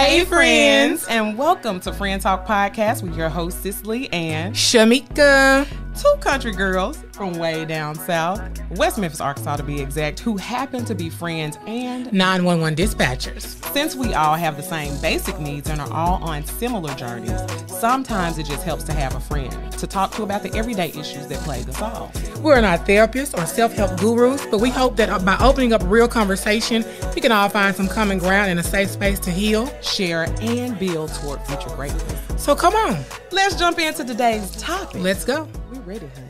[0.00, 1.04] Hey, friends.
[1.08, 5.66] and welcome to Friend Talk Podcast with your host Cicely and Shamika.
[5.98, 10.84] Two country girls from way down south, West Memphis, Arkansas to be exact, who happen
[10.84, 11.58] to be friends.
[11.66, 13.42] And 911 dispatchers.
[13.72, 18.38] since we all have the same basic needs and are all on similar journeys, sometimes
[18.38, 21.38] it just helps to have a friend to talk to about the everyday issues that
[21.40, 22.12] plague us all.
[22.40, 25.82] We're not therapists or self help gurus, but we hope that uh, by opening up
[25.82, 26.84] a real conversation,
[27.14, 29.68] we can all find some common ground and a safe space to heal.
[29.82, 32.27] Share and build toward future greatness.
[32.38, 32.96] So come on,
[33.30, 35.02] Let's jump into today's topic.
[35.02, 35.46] let's go.
[35.70, 36.28] We ready, honey.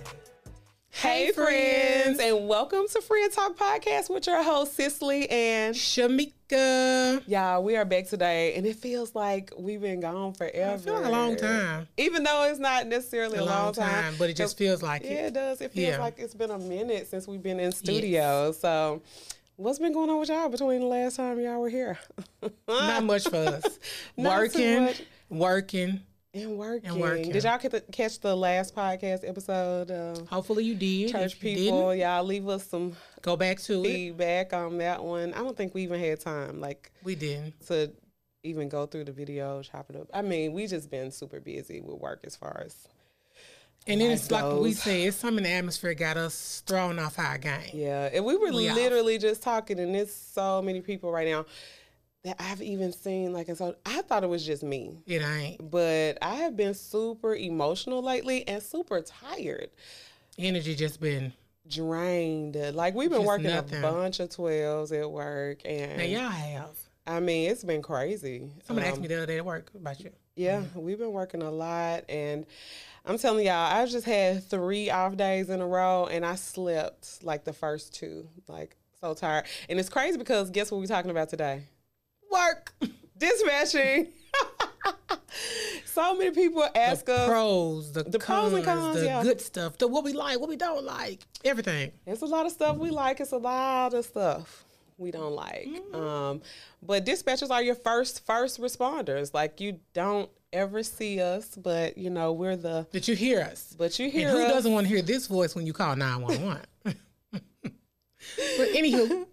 [0.90, 5.30] Hey, friends, and welcome to Friend Talk Podcast with your host, Cicely.
[5.30, 7.22] And Shamika.
[7.28, 10.72] y'all, we are back today, and it feels like we've been gone forever.
[10.74, 11.86] I feel like a long time.
[11.98, 15.10] Even though it's not necessarily a, A long time, but it just feels like Yeah,
[15.10, 15.26] it.
[15.26, 15.60] it does.
[15.60, 16.00] It feels Yeah.
[16.00, 18.50] like it's been a minute since we've been in studio.
[18.50, 19.02] So,
[19.54, 21.96] what's been going on with y'all between the last time y'all were here?
[22.66, 23.78] Not much for us.
[24.16, 24.94] Not too
[25.28, 26.00] working,
[26.34, 26.44] much.
[26.46, 26.90] working.
[26.90, 27.32] And working.
[27.32, 27.58] Did y'all
[27.92, 29.90] catch the last podcast episode?
[29.90, 31.10] Uh, Hopefully you did.
[31.12, 33.86] church you people, didn't, y'all leave us some go back to it.
[33.86, 35.32] feedback on that one.
[35.34, 37.66] I don't think we even had time like We didn't.
[37.68, 37.92] to
[38.44, 40.08] even go through the video, chop it up.
[40.14, 42.74] I mean, we just been super busy with work as far as
[43.86, 47.18] And then it's like we say, it's something in the atmosphere got us thrown off
[47.18, 47.70] our game.
[47.72, 48.10] yeah.
[48.12, 48.76] And we were We off.
[48.76, 51.46] literally just talking, and there's so many people right now
[52.24, 55.70] that I've even seen like, and so I thought it was just me, It ain't.
[55.70, 59.70] but I have been super emotional lately and super tired.
[60.36, 61.32] Energy just been
[61.68, 62.56] Drained.
[62.74, 63.78] Like we've been Just working nothing.
[63.78, 66.70] a bunch of twelves at work, and now y'all have.
[67.06, 68.48] I mean it's been crazy.
[68.66, 70.10] Someone asked Um, me the other day at work about you.
[70.34, 72.46] Yeah, we've been working a lot, and
[73.04, 77.22] I'm telling y'all, I just had three off days in a row, and I slept
[77.22, 79.44] like the first two, like so tired.
[79.68, 81.62] And it's crazy because guess what we're talking about today?
[82.30, 82.74] Work,
[83.16, 84.08] dispatching.
[85.84, 87.28] so many people ask the us.
[87.28, 89.22] pros, the, the cons, pros and cons, the yeah.
[89.22, 91.92] good stuff, the what we like, what we don't like, everything.
[92.06, 93.20] It's a lot of stuff we like.
[93.20, 94.64] It's a lot of stuff
[94.98, 95.68] we don't like.
[95.94, 96.42] Um,
[96.82, 99.32] but dispatchers are your first first responders.
[99.32, 102.86] Like you don't ever see us, but you know we're the.
[102.90, 103.74] That you hear us.
[103.78, 104.52] But you hear and who us.
[104.52, 106.66] doesn't want to hear this voice when you call 911?
[108.56, 109.26] but anywho,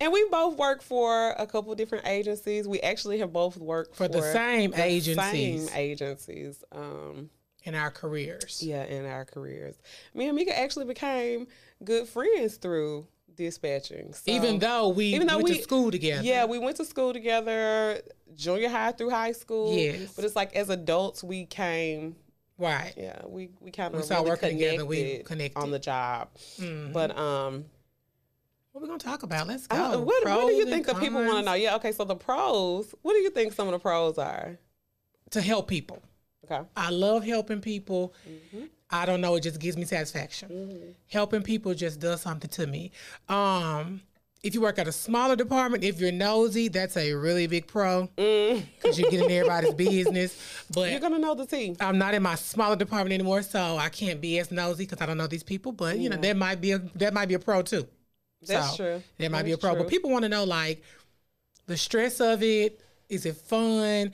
[0.00, 2.66] and we both work for a couple different agencies.
[2.68, 5.68] We actually have both worked For for, the same the agencies.
[5.68, 6.64] Same agencies.
[6.72, 7.30] Um,
[7.64, 8.60] in our careers.
[8.62, 9.76] yeah, in our careers.
[10.14, 11.46] Me and Mika actually became
[11.84, 14.12] good friends through dispatching.
[14.14, 16.22] So- Even though we Even though went we- to school together.
[16.24, 18.00] Yeah, we went to school together,
[18.34, 19.74] junior high through high school.
[19.76, 20.12] Yes.
[20.14, 22.16] But it's like as adults, we came.
[22.58, 22.92] Right.
[22.96, 26.28] Yeah, we we kind We of started really working together, we connected on the job.
[26.58, 26.92] Mhm.
[26.92, 27.64] But um,
[28.72, 29.46] What are we gonna talk about?
[29.48, 29.76] Let's go.
[29.76, 31.52] Don't- what, what do you think the people want to know?
[31.54, 31.92] Yeah, okay.
[31.92, 32.94] So the pros.
[33.02, 34.58] What do you think some of the pros are?
[35.30, 36.02] To help people.
[36.44, 36.66] Okay.
[36.76, 38.14] I love helping people.
[38.28, 38.64] Mm-hmm.
[38.90, 40.94] I don't know, it just gives me satisfaction.
[41.08, 42.92] Helping people just does something to me.
[43.26, 44.02] Um,
[44.42, 48.08] if you work at a smaller department, if you're nosy, that's a really big pro
[48.16, 50.64] because you get in everybody's business.
[50.74, 51.76] But you're gonna know the tea.
[51.80, 55.06] I'm not in my smaller department anymore, so I can't be as nosy because I
[55.06, 55.72] don't know these people.
[55.72, 57.86] But you know, that might be a that might be a pro too.
[58.46, 59.02] That's So, true.
[59.18, 59.74] That might be a That's pro.
[59.74, 59.82] true.
[59.82, 60.82] But people want to know like
[61.66, 62.80] the stress of it.
[63.08, 64.12] Is it fun?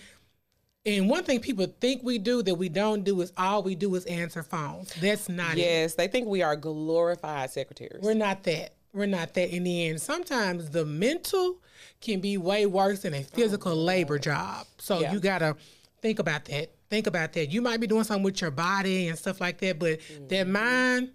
[0.87, 3.95] And one thing people think we do that we don't do is all we do
[3.95, 4.93] is answer phones.
[5.01, 5.59] That's not it.
[5.59, 8.03] Yes, they think we are glorified secretaries.
[8.03, 8.75] We're not that.
[8.95, 10.01] We're not that in the end.
[10.01, 11.59] Sometimes the mental
[12.01, 14.67] can be way worse than a physical labor job.
[14.79, 15.13] So Oh, Yeah.
[15.13, 15.57] you gotta
[16.01, 16.71] think about that.
[16.89, 17.51] Think about that.
[17.53, 20.53] You might be doing something with your body and stuff like that, but that mm-hmm.
[20.53, 21.11] mind,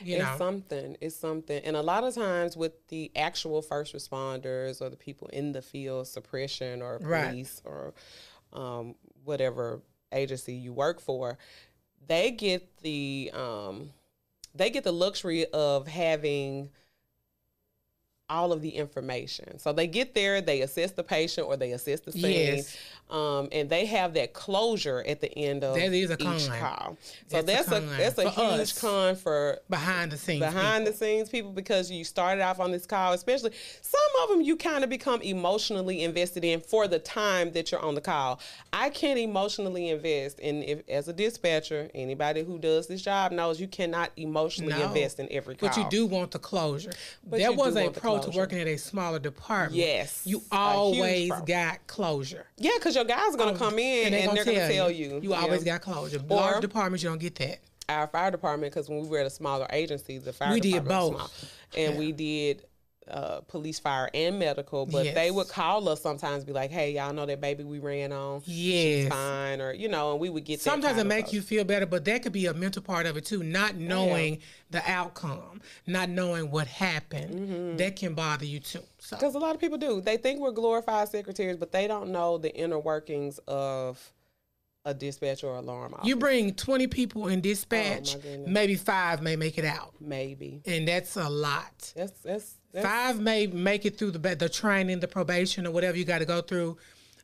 [0.00, 0.96] you it's know, something.
[1.00, 1.62] It's something.
[1.64, 5.62] And a lot of times with the actual first responders or the people in the
[5.62, 7.28] field, suppression or Right.
[7.28, 7.94] police or
[8.52, 9.80] um, whatever
[10.12, 11.38] agency you work for,
[12.06, 13.90] they get the um,
[14.54, 16.70] they get the luxury of having
[18.30, 19.58] all of the information.
[19.58, 22.76] So they get there, they assist the patient or they assist the scene, Yes.
[23.10, 26.58] Um, and they have that closure at the end of That is a each con.
[26.58, 26.98] call.
[27.28, 28.80] So That's that's a a, that's a for huge us.
[28.80, 30.40] con for behind the scenes.
[30.40, 30.92] behind people.
[30.92, 33.52] the scenes people because you started off on this call especially
[33.82, 37.80] some of them you kind of become emotionally invested in for the time that you're
[37.82, 38.40] on the call
[38.72, 43.60] i can't emotionally invest in if as a dispatcher anybody who does this job knows
[43.60, 44.86] you cannot emotionally No.
[44.86, 46.92] invest in every call But you do want the closure.
[47.28, 49.74] But there was a pro to working at a smaller department.
[49.74, 52.46] Yes, You always got closure.
[52.56, 54.74] yeah because your guys are going to oh, come in and, they they're going to
[54.74, 55.78] tell you You always Yeah.
[55.78, 56.18] got closure.
[56.18, 57.60] Large Or- departments, you don't get that.
[57.88, 60.84] our fire department because when we were at a smaller agency, the fire We did
[60.84, 61.54] department was both.
[61.76, 62.64] and we did
[63.08, 67.12] uh, police, fire, and medical, but they would call us sometimes, be like, "Hey, y'all
[67.12, 69.08] know that baby we ran on, Yes.
[69.08, 70.60] fine," or you know, and we would get.
[70.60, 73.16] Sometimes it of make you feel better, but that could be a mental part of
[73.16, 73.42] it too.
[73.42, 74.38] Not knowing
[74.70, 77.76] the outcome, not knowing what happened, Mm-hmm.
[77.76, 78.80] that can bother you too.
[78.98, 80.00] So Because a lot of people do.
[80.00, 84.12] They think we're glorified secretaries, but they don't know the inner workings of
[84.84, 86.08] a dispatch or alarm officer.
[86.08, 90.60] you bring twenty people in dispatch, Oh, maybe five may make it out, Maybe.
[90.66, 91.92] and that's a lot.
[91.96, 95.96] That's that's, that's Five may make it through the the training, the probation, or whatever
[95.96, 96.76] you got to go through.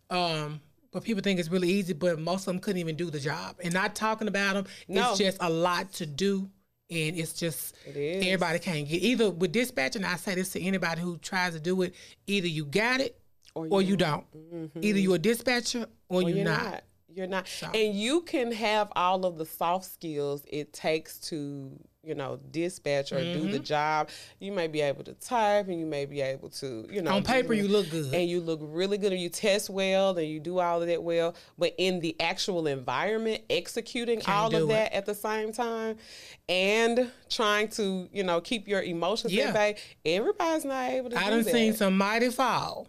[0.08, 0.60] Um,
[0.92, 3.56] but people think it's really easy, but most of them couldn't even do the job.
[3.62, 5.10] And not talking about them, No.
[5.10, 6.50] it's just a lot to do,
[6.90, 10.04] and it's just It everybody can't get either with dispatching.
[10.04, 11.94] I say this to anybody who tries to do it:
[12.26, 13.20] either you got it
[13.54, 14.24] Or or you you, don't.
[14.80, 16.64] Either you're a dispatcher or, Or you're, you're not.
[16.64, 16.84] not.
[17.14, 17.46] You're not.
[17.74, 21.70] And you can have all of the soft skills it takes to,
[22.04, 23.50] you know, dispatch or do Mm-hmm.
[23.50, 24.08] the job.
[24.38, 27.22] You may be able to type and you may be able to, you know, On
[27.24, 28.14] paper, you look good.
[28.14, 31.02] and you look really good and you test well and you do all of that
[31.02, 31.34] well.
[31.58, 34.68] But in the actual environment, executing all do of it.
[34.72, 35.96] that at the same time
[36.48, 39.48] and trying to, you know, keep your emotions Yeah.
[39.48, 41.52] at bay, everybody's not able to I do done that.
[41.52, 42.88] seen some mighty fall.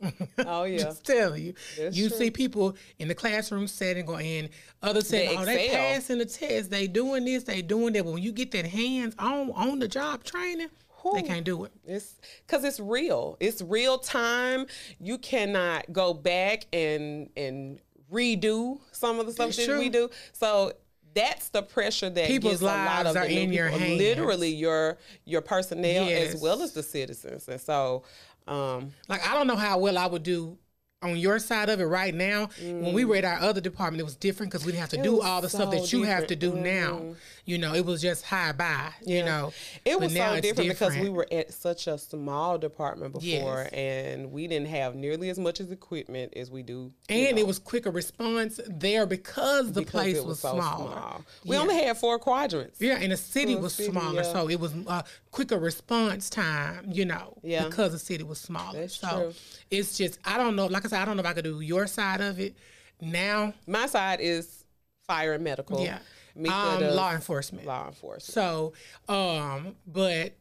[0.46, 0.78] oh yeah.
[0.78, 2.18] Just telling you, That's you true.
[2.18, 4.50] see people in the classroom setting or in
[4.82, 5.40] other settings.
[5.40, 6.70] Oh, they passing the test.
[6.70, 7.44] They doing this.
[7.44, 8.04] They doing that.
[8.04, 10.68] But when you get that hands on on the job training,
[11.14, 11.72] they can't do it.
[11.86, 12.14] It's
[12.46, 13.36] because it's real.
[13.40, 14.66] It's real time.
[15.00, 17.80] You cannot go back and and
[18.12, 20.10] redo some of the stuff that we do.
[20.32, 20.72] So
[21.16, 23.98] that's the pressure that People's gets a lot lives of the are in your hands.
[23.98, 27.48] literally your your personnel as well as the citizens.
[27.48, 28.04] And so,
[28.46, 30.58] um, Like I don't know how well I would do
[31.02, 32.48] on your side of it right now.
[32.60, 35.02] When we were at our other department, it was different because we didn't have to
[35.02, 35.24] do Mm.
[35.24, 36.64] all the stuff that you have to do different.
[36.66, 37.14] now.
[37.44, 38.92] You know, it was just high by.
[39.04, 39.52] You know,
[39.84, 43.72] It was so it's different, because we were at such a small department before, Yes.
[43.72, 46.92] and we didn't have nearly as much as equipment as we do.
[47.08, 50.90] and know, it was quicker response there because the because place it was, so smaller.
[50.92, 51.24] small.
[51.44, 51.62] We Yeah.
[51.62, 52.80] only had four quadrants.
[52.80, 54.32] Yeah, and the city was city, smaller, yeah.
[54.32, 56.90] so it was uh, quicker response time.
[56.90, 57.64] You know, Yeah.
[57.66, 58.80] because the city was smaller.
[58.80, 59.34] That's so true.
[59.70, 60.66] It's just I don't know.
[60.66, 62.56] Like I said, I don't know if I could do your side of it
[63.00, 63.54] now.
[63.66, 64.64] My side is
[65.06, 65.82] fire and medical.
[65.82, 65.98] Yeah,
[66.36, 67.66] um, law enforcement.
[67.66, 68.34] law enforcement.
[68.34, 68.72] So,
[69.08, 70.34] um, but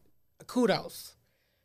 [0.47, 1.15] kudos,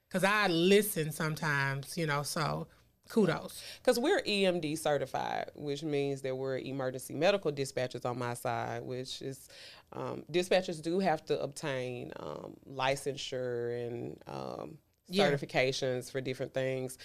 [0.09, 1.97] because I listen sometimes.
[1.97, 2.67] You know, so
[3.11, 3.63] kudos.
[3.79, 9.21] Because we're EMD certified, which means that we're emergency medical dispatchers on my side, which
[9.21, 9.49] is
[9.93, 14.79] um, dispatchers do have to obtain um, licensure and um,
[15.11, 15.31] Yeah.
[15.31, 16.97] certifications for different things.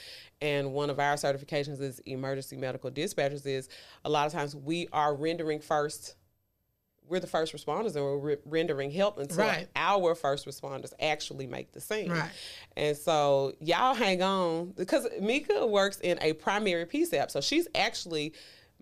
[0.42, 3.46] And one of our certifications is emergency medical dispatchers.
[3.46, 3.70] Is
[4.04, 6.16] a lot of times we are rendering first.
[7.08, 9.68] We're the first responders, and we're re- rendering help until Right.
[9.76, 12.10] our first responders actually make the scene.
[12.12, 12.32] Right.
[12.76, 17.30] And so y'all hang on because Mika works in a primary PSAP.
[17.30, 18.34] So she's actually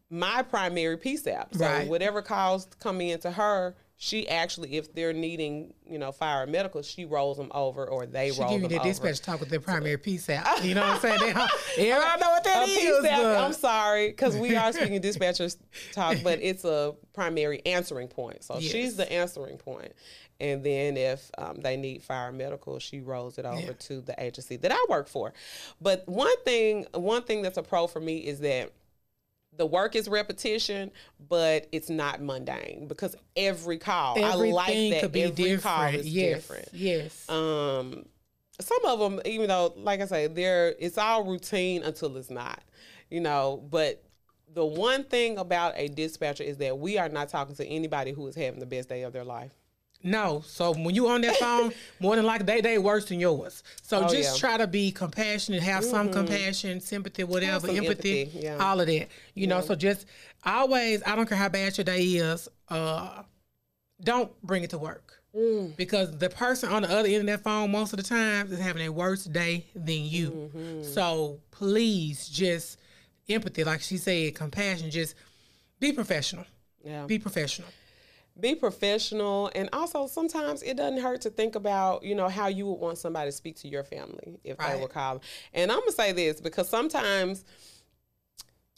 [0.09, 1.55] my primary PSAP.
[1.57, 1.87] So Right.
[1.87, 6.81] whatever calls come in to her, she actually, if they're needing, you know, fire medical,
[6.81, 8.89] she rolls them over or they She roll give you them the over.
[8.89, 10.61] dispatch talk with their primary out.
[10.65, 11.19] You know what I'm saying?
[11.21, 13.05] They, everybody know what that is.
[13.05, 15.55] PSAP, I'm sorry, because we are speaking dispatchers
[15.93, 18.43] talk, but it's a primary answering point.
[18.43, 18.73] So Yes.
[18.73, 19.93] she's the answering point.
[20.41, 23.71] And then if um, they need fire medical, she rolls it over Yeah.
[23.87, 25.31] to the agency that I work for.
[25.79, 28.73] But one thing, one thing that's a pro for me is that
[29.57, 30.91] the work is repetition,
[31.29, 35.95] but it's not mundane because every call, I like that could be every call different.
[35.95, 36.35] is yes.
[36.35, 37.29] different Yes.
[37.29, 38.05] um
[38.59, 42.61] some of them even though like i say they're it's all routine until it's not
[43.09, 44.03] you know but
[44.53, 48.27] the one thing about a dispatcher is that we are not talking to anybody who
[48.27, 49.53] is having the best day of their life
[50.03, 50.43] No.
[50.45, 53.63] So when you on that phone, more than likely they they worse than yours.
[53.81, 54.29] So Oh, just yeah.
[54.29, 54.37] Mm-hmm.
[54.37, 58.57] try to be compassionate, have some compassion, sympathy, whatever, empathy, empathy, yeah.
[58.57, 59.07] all of that.
[59.33, 60.05] You know, so just
[60.45, 63.23] always, I don't care how bad your day is, uh,
[64.01, 65.21] don't bring it to work.
[65.35, 65.75] Mm.
[65.77, 68.59] Because the person on the other end of that phone most of the time is
[68.59, 70.29] having a worse day than you.
[70.55, 70.83] Mm-hmm.
[70.83, 72.77] So please just
[73.29, 75.15] empathy, like she said, compassion, just
[75.79, 76.45] be professional.
[76.83, 77.67] yeah Be professional.
[78.39, 82.65] Be professional and also sometimes it doesn't hurt to think about you know how you
[82.65, 84.79] would want somebody to speak to your family if they Right.
[84.81, 85.21] were calling.
[85.53, 87.45] And i'm gonna say this because sometimes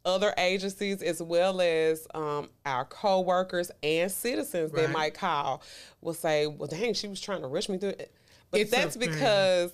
[0.03, 5.63] other agencies as well as um, our co-workers and citizens that might call
[6.01, 8.13] will say well dang she was trying to rush me through it.
[8.51, 9.73] But It's that's because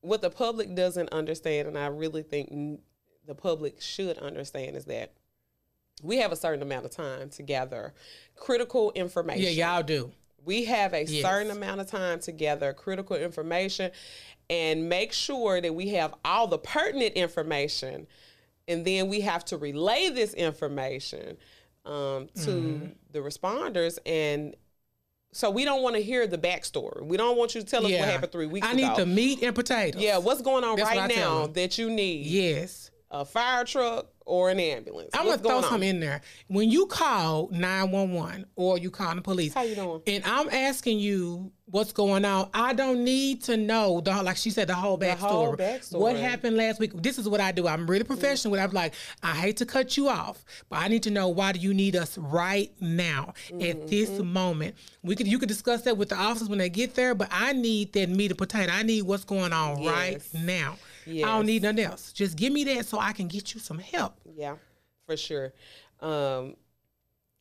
[0.00, 2.80] what the public doesn't understand and i really think
[3.26, 5.12] the public should understand is that
[6.02, 7.92] we have a certain amount of time to gather
[8.36, 9.42] critical information.
[9.54, 10.12] Yeah, y'all do.
[10.44, 11.22] We have a Yes.
[11.22, 13.92] certain amount of time to gather critical information
[14.50, 18.06] and make sure that we have all the pertinent information.
[18.66, 21.36] And then we have to relay this information
[21.84, 22.86] um, to Mm-hmm.
[23.12, 23.98] the responders.
[24.06, 24.54] And
[25.32, 27.04] so we don't want to hear the backstory.
[27.04, 28.84] We don't want you to tell us what happened three weeks I ago.
[28.84, 30.00] I need the meat and potatoes.
[30.02, 32.26] yeah, what's going on That's right now that you need?
[32.26, 32.90] Yes.
[33.14, 35.10] A fire truck or an ambulance?
[35.12, 36.22] I'm What's gonna throw something in there.
[36.48, 40.00] When you call 911 or you call the police, How you doing?
[40.06, 44.48] and I'm asking you what's going on, I don't need to know the like she
[44.48, 45.18] said the whole backstory.
[45.18, 45.98] whole backstory.
[45.98, 46.92] What happened last week?
[47.02, 47.68] This is what I do.
[47.68, 48.52] I'm really professional.
[48.52, 51.52] With I'm like, I hate to cut you off, but I need to know why
[51.52, 54.32] do you need us right now at this Mm-hmm.
[54.32, 54.74] moment.
[55.02, 57.52] We could you could discuss that with the officers when they get there, but I
[57.52, 58.72] need that meat and potato.
[58.72, 60.22] I need what's going on right
[61.06, 61.26] Yes.
[61.26, 62.12] I don't need nothing else.
[62.12, 64.14] Just give me that so I can get you some help.
[64.36, 64.56] Yeah,
[65.06, 65.52] for sure.
[66.00, 66.56] Um,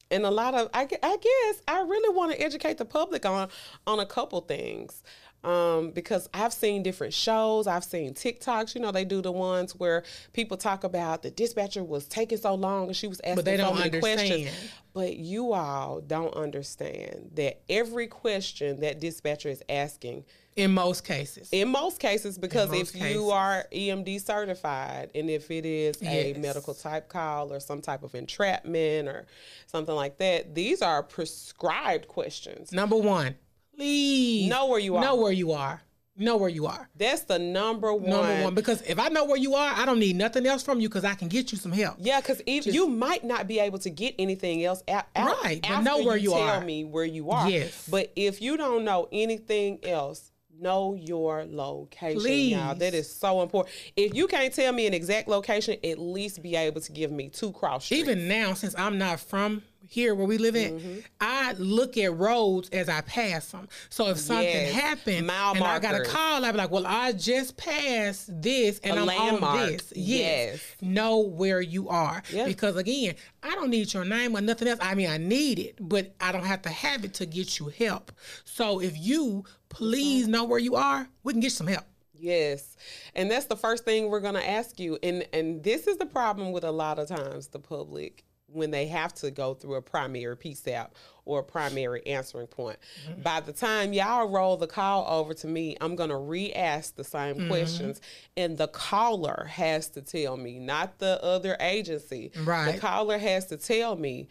[0.10, 3.50] and a lot of, I, I guess, I really want to educate the public on
[3.88, 5.04] on a couple things.
[5.44, 8.76] Um, because I've seen different shows, I've seen TikToks.
[8.76, 10.04] You know, they do the ones where
[10.34, 13.64] people talk about the dispatcher was taking so long and she was asking they so
[13.64, 14.52] don't many questions.
[14.94, 20.26] But you all don't understand that every question that dispatcher is asking
[20.62, 21.50] In most cases.
[21.52, 26.02] in most cases, because In if most you are EMD certified and if it is
[26.02, 26.38] a Yes.
[26.38, 29.26] medical type call or some type of entrapment or
[29.68, 32.72] something like that, these are prescribed questions.
[32.72, 33.36] Number one,
[33.76, 35.02] please Know where you are.
[35.04, 35.82] Know where you are.
[36.18, 36.90] Know where you are.
[36.98, 38.10] That's the number one.
[38.10, 40.80] Number one, because if I know where you are, I don't need nothing else from
[40.82, 41.96] you because I can get you some help.
[42.00, 45.62] Yeah, because even you might not be able to get anything else out, out Right,
[45.68, 46.62] but know where you tell are.
[46.62, 47.50] me where you are.
[47.50, 47.88] Yes.
[47.90, 50.31] But if you don't know anything else,
[50.62, 52.76] know your location, y'all.
[52.76, 53.76] That is so important.
[53.96, 57.30] If you can't tell me an exact location, at least be able to give me
[57.30, 58.02] two cross streets.
[58.02, 61.00] Even now, since I'm not from here where we live in, Mm-hmm.
[61.20, 63.68] I look at roads as I pass them.
[63.90, 64.72] So if something Yes.
[64.74, 68.80] happened Mile and I got a call, I'd be like, "Well, I just passed this
[68.80, 69.44] and I'm landmark.
[69.60, 70.22] on this." Yes.
[70.54, 70.62] Yes.
[70.82, 74.80] know where you are because again, I don't need your name or nothing else.
[74.82, 77.68] I mean, I need it, but I don't have to have it to get you
[77.68, 78.14] help.
[78.46, 81.84] So if you please know where you are, we can get some help.
[82.14, 82.78] Yes.
[83.16, 84.98] And that's the first thing we're going to ask you.
[85.04, 88.88] And and this is the problem with a lot of times the public when they
[88.88, 90.90] have to go through a primary PSAP
[91.26, 92.78] or a primary answering point.
[93.08, 93.22] Mm-hmm.
[93.22, 97.04] By the time y'all roll the call over to me, I'm going to re-ask the
[97.04, 97.48] same mm-hmm.
[97.48, 98.02] questions
[98.36, 102.32] and the caller has to tell me, not the other agency.
[102.44, 102.74] Right.
[102.74, 104.28] The caller has to tell me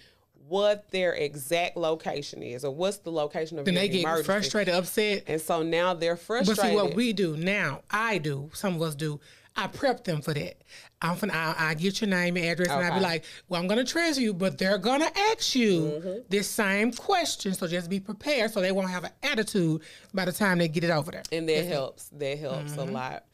[0.49, 4.27] what their exact location is or what's the location of And your they get emergency.
[4.27, 5.23] frustrated, upset.
[5.29, 8.83] And so now they're frustrated But see what we do now, I do, some of
[8.83, 9.21] us do.
[9.63, 10.63] I prep them for that.
[11.03, 13.67] I'm finna, I, I get your name and address, and I be like, "Well, I'm
[13.69, 16.19] gonna transfer you, but they're gonna ask you Mm-hmm.
[16.29, 19.83] this same question, so just be prepared, so they won't have an attitude
[20.15, 22.09] by the time they get it over there." and that helps.
[22.11, 23.25] That helps a lot.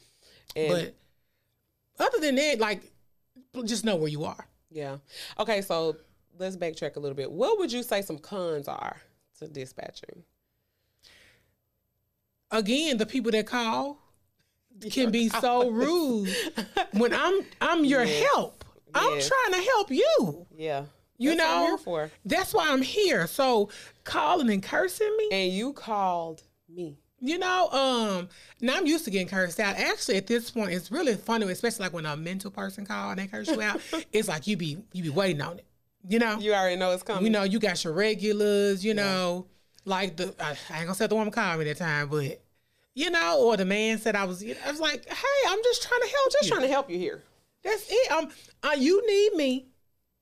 [0.55, 0.91] And Mm-hmm.
[1.99, 2.83] But other than that, like,
[3.65, 4.47] just know where you are.
[4.71, 4.97] yeah,
[5.39, 5.63] okay.
[5.63, 5.97] So
[6.39, 7.31] let's backtrack a little bit.
[7.33, 8.97] What would you say some cons are
[9.39, 10.23] to dispatching?
[12.51, 13.99] Again, the people that call
[14.91, 16.29] can be so rude.
[16.93, 18.65] when I'm I'm your help,
[18.95, 20.47] I'm trying to help you.
[20.57, 20.85] Yeah,
[21.19, 23.27] You That's what I'm know, that's why I'm here.
[23.27, 23.71] So
[24.05, 26.99] calling and cursing me, And you called me.
[27.21, 28.29] you know, um,
[28.61, 29.77] now I'm used to getting cursed out.
[29.77, 33.19] Actually, at this point, it's really funny, especially like when a mental person call and
[33.19, 33.81] they curse you out.
[34.13, 35.65] it's like you be you be waiting on it.
[36.09, 37.25] You know, You already know it's coming.
[37.25, 38.85] you know, you got your regulars.
[38.85, 39.47] You know,
[39.85, 42.41] like the I, I ain't gonna say the woman called me that time, but
[42.97, 44.43] you know, or the man said I was.
[44.43, 46.33] You know, I was like, hey, I'm just trying to help.
[46.33, 46.51] just you.
[46.51, 47.23] trying to help you here.
[47.63, 48.11] That's it.
[48.11, 48.29] Um,
[48.65, 49.67] uh, you need me,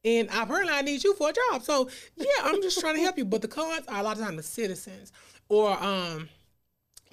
[0.04, 1.62] and apparently I need you for a job.
[1.62, 3.25] So yeah, I'm just trying to help you.
[3.25, 5.12] But the cons are a lot of times the citizens,
[5.49, 6.28] or um,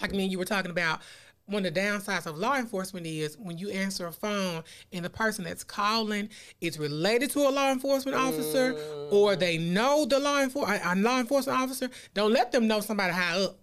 [0.01, 0.99] like me and you were talking about.
[1.47, 4.63] One of the downsides of law enforcement is when you answer a phone
[4.93, 6.29] and the person that's calling
[6.61, 8.77] is related to a law enforcement officer,
[9.09, 11.89] or they know the law enforcement a law enforcement officer.
[12.13, 13.60] Don't let them know somebody high up.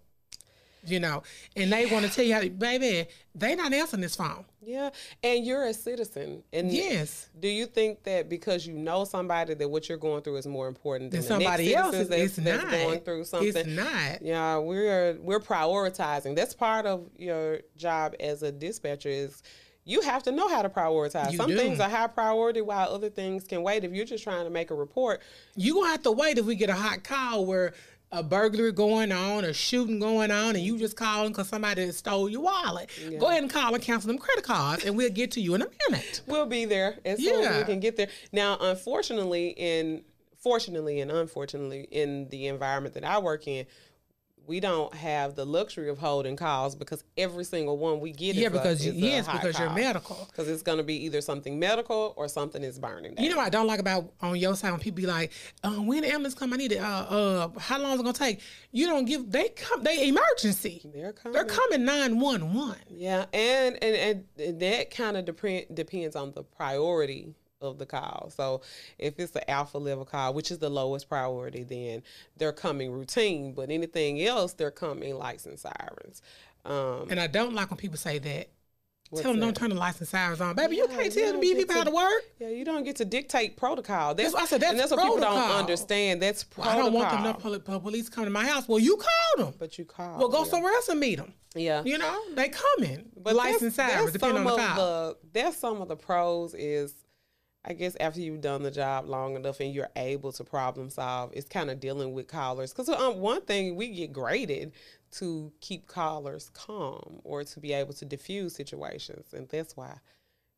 [0.90, 1.22] You know,
[1.56, 4.44] and they want to tell you, how, baby, they not answering this phone.
[4.64, 4.90] Yeah,
[5.22, 6.42] and you're a citizen.
[6.52, 7.30] And Yes.
[7.38, 10.68] do you think that because you know somebody that what you're going through is more
[10.68, 11.96] important than than somebody else.
[11.96, 13.48] that's, it's that's not going through something?
[13.56, 14.20] It's not.
[14.22, 16.36] Yeah, we're we're prioritizing.
[16.36, 19.42] That's part of your job as a dispatcher is
[19.84, 21.30] you have to know how to prioritize.
[21.32, 21.56] You Some do.
[21.56, 23.84] things are high priority while other things can wait.
[23.84, 25.22] If you're just trying to make a report,
[25.56, 27.72] you're gonna have to wait if we get a hot call where
[28.10, 32.28] a burglary going on, a shooting going on, and you just calling because somebody stole
[32.28, 32.90] your wallet.
[33.18, 35.62] Go ahead and call and cancel them credit cards, and we'll get to you in
[35.62, 36.22] a minute.
[36.26, 38.08] we'll be there as soon as we can get there.
[38.32, 40.04] Now, unfortunately, in
[40.38, 43.66] fortunately and unfortunately in the environment that I work in,
[44.48, 48.46] we don't have the luxury of holding calls because every single one we get Yeah,
[48.46, 50.26] is because a, you, is a yes, because you're medical.
[50.30, 53.14] Because it's going to be either something medical or something is burning.
[53.14, 53.24] Down.
[53.24, 55.86] You know what I don't like about on your side when people be like, um,
[55.86, 56.78] "When the ambulance come, I need it.
[56.78, 58.40] Uh, uh, how long is it gonna take?"
[58.72, 59.30] You don't give.
[59.30, 59.82] They come.
[59.82, 60.80] They emergency.
[60.94, 61.34] they're coming.
[61.34, 62.78] They're coming nine one one.
[62.88, 67.86] Yeah, and and, and, and that kind of depend depends on the priority of the
[67.86, 68.30] call.
[68.34, 68.62] So
[68.98, 72.02] if it's the alpha level call, which is the lowest priority, then
[72.36, 73.52] they're coming routine.
[73.52, 76.22] But anything else, they're coming license sirens.
[76.64, 78.48] Um, And I don't like when people say that.
[79.10, 80.76] what's Tell them don't turn the lights and sirens on, baby.
[80.76, 82.22] You can't you tell don't them these get people how to- to work.
[82.38, 84.14] Yeah, you don't get to dictate protocol.
[84.14, 86.20] That's, That's I said that's and that's what people don't understand.
[86.22, 86.78] That's protocol.
[86.78, 88.68] I don't want them po- police coming to my house.
[88.68, 89.54] Well, you called them.
[89.58, 90.18] But you call.
[90.18, 90.50] Well, go yeah.
[90.50, 91.32] somewhere else and meet them.
[91.54, 91.82] Yeah.
[91.84, 93.08] You know, they coming.
[93.16, 94.76] But license that's, sirens, depending on the call.
[94.76, 96.92] the that's some of the pros is
[97.68, 101.32] I guess after you've done the job long enough and you're able to problem solve,
[101.34, 102.72] it's kind of dealing with callers.
[102.72, 104.72] Because um, one thing we get graded
[105.12, 109.94] to keep callers calm or to be able to diffuse situations, and that's why.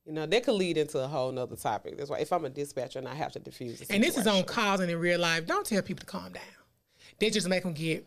[0.06, 1.98] You know, that could lead into a whole nother topic.
[1.98, 4.44] That's why if I'm a dispatcher and I have to diffuse And this is on
[4.44, 5.46] calls and in real life.
[5.46, 6.42] Don't tell people to calm down.
[7.18, 8.06] They just make them get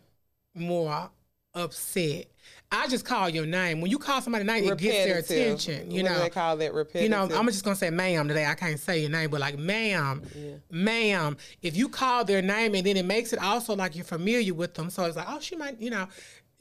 [0.56, 1.10] more
[1.54, 2.26] upset.
[2.72, 3.82] I just call your name.
[3.82, 5.92] When you call somebody name, it gets their attention.
[5.92, 7.04] You What know, they call that repetitive.
[7.04, 7.30] you know.
[7.32, 8.46] I'm just gonna say ma'am today.
[8.48, 10.24] I can't say your name, but like ma'am,
[10.72, 11.38] ma'am.
[11.62, 14.74] If you call their name and then it makes it also like you're familiar with
[14.74, 16.08] them, so it's like, oh, she might, you know,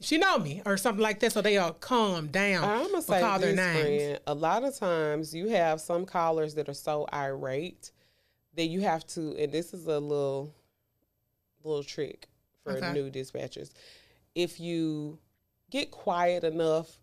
[0.01, 1.31] she know me or something like that.
[1.31, 2.63] So they all calm down.
[2.63, 4.03] I'm gonna say call this, their names.
[4.03, 4.19] friend.
[4.27, 7.91] A lot of times you have some callers that are so irate
[8.55, 10.53] that you have to, and this is a little,
[11.63, 12.27] little trick
[12.63, 12.93] for Okay.
[12.93, 13.71] new dispatchers.
[14.35, 15.19] If you
[15.69, 16.99] get quiet enough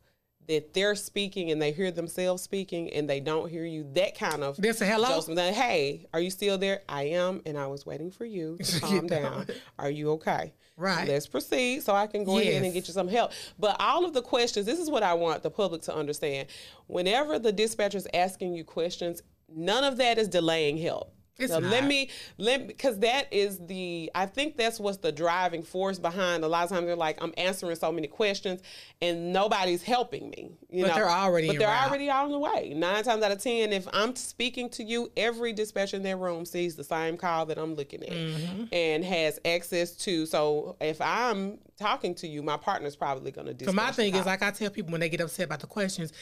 [0.49, 4.43] that they're speaking and they hear themselves speaking and they don't hear you, that kind
[4.43, 5.21] of There's a hello.
[5.21, 5.53] down.
[5.53, 6.83] Hey, are you still there?
[6.89, 9.47] I am, and I was waiting for you to calm down.
[9.79, 10.53] Are you okay?
[10.77, 11.07] Right.
[11.07, 13.33] Let's proceed so I can go ahead and get you some help.
[13.59, 16.49] But all of the questions, this is what I want the public to understand.
[16.87, 21.15] Whenever the dispatcher is asking you questions, none of that is delaying help.
[21.41, 25.63] It's So let me let because that is the I think that's what's the driving
[25.63, 28.61] force behind a lot of times they're like I'm answering so many questions
[29.03, 30.51] and nobody's helping me.
[30.71, 31.89] You But know, they're already but they're route.
[31.89, 32.73] already on the way.
[32.77, 36.45] Nine times out of ten, if I'm speaking to you, every dispatcher in their room
[36.45, 38.65] sees the same call that I'm looking at Mm-hmm.
[38.73, 40.27] and has access to.
[40.27, 43.65] So if I'm talking to you, my partner's probably going to.
[43.65, 46.13] So my thing is, like I tell people when they get upset about the questions,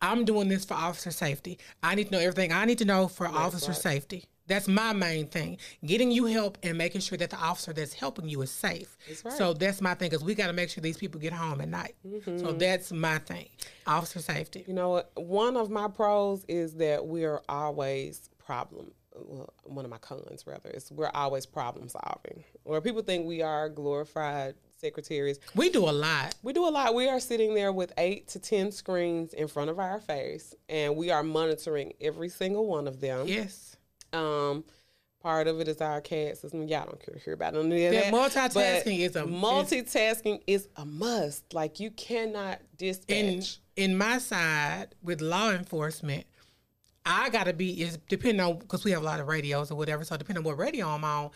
[0.00, 1.58] I'm doing this for officer safety.
[1.82, 4.24] I need to know everything I need to know for officer safety.
[4.48, 5.58] That's my main thing.
[5.84, 8.96] Getting you help and making sure that the officer that's helping you is safe.
[9.06, 9.34] That's right.
[9.34, 11.68] So that's my thing because we got to make sure these people get home at
[11.68, 11.94] night.
[12.06, 12.38] Mm-hmm.
[12.38, 13.48] So that's my thing.
[13.86, 14.64] Officer safety.
[14.66, 15.12] You know what?
[15.14, 18.90] One of my pros is that we are always problem.
[19.20, 22.44] Well, one of my cons, rather, is we're always problem solving.
[22.62, 26.36] Where people think we are glorified secretaries, We do a lot.
[26.44, 26.94] we do a lot.
[26.94, 30.96] We are sitting there with eight to ten screens in front of our face, and
[30.96, 33.26] we are monitoring every single one of them.
[33.26, 33.76] Yes.
[34.12, 34.64] Um,
[35.20, 36.66] part of it is our CAD system.
[36.68, 37.90] Y'all don't care to hear about none of that.
[37.90, 41.52] That multitasking but is a- multitasking is a must.
[41.52, 43.58] Like you cannot in dispatch.
[43.76, 46.26] in my side with law enforcement,
[47.04, 50.04] I gotta be is depending on because we have a lot of radios or whatever.
[50.04, 51.30] So depending on what radio I'm on,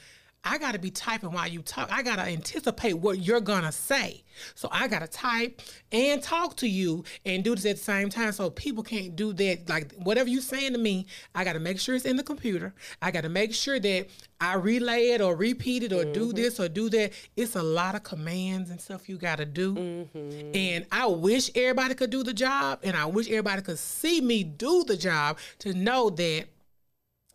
[0.44, 1.88] I gotta be typing while you talk.
[1.92, 4.24] I gotta anticipate what you're gonna say.
[4.56, 5.60] So I gotta type
[5.92, 8.32] and talk to you and do this at the same time.
[8.32, 9.68] So people can't do that.
[9.68, 12.74] Like whatever you're saying to me, I gotta make sure it's in the computer.
[13.00, 14.08] I gotta make sure that
[14.40, 16.36] I relay it or repeat it or do mm-hmm.
[16.36, 17.12] this or do that.
[17.36, 19.74] It's a lot of commands and stuff you gotta do.
[19.74, 20.56] Mm-hmm.
[20.56, 24.42] And I wish everybody could do the job, and I wish everybody could see me
[24.42, 26.46] do the job to know that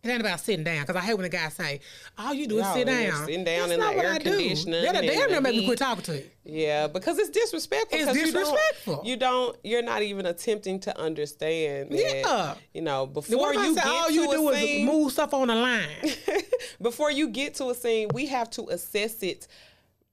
[0.04, 0.82] it ain't about sitting down.
[0.82, 1.80] Because I hate when a guy say,
[2.16, 4.12] "All you do is Y'all sit down." sitting down That's in not the what air
[4.12, 4.30] I do.
[4.30, 6.24] conditioning That'll and damn the near make me quit talking to you.
[6.44, 7.98] Yeah, because it's disrespectful.
[7.98, 9.02] It's 'cause you don't- disrespectful.
[9.04, 9.56] You don't.
[9.64, 11.90] You're not even attempting to understand.
[11.90, 12.54] That, Yeah.
[12.72, 14.80] You know, before what if I you say get all to you a do scene,
[14.88, 15.88] is move stuff on the line?
[16.82, 19.46] before you get to a scene, we have to assess it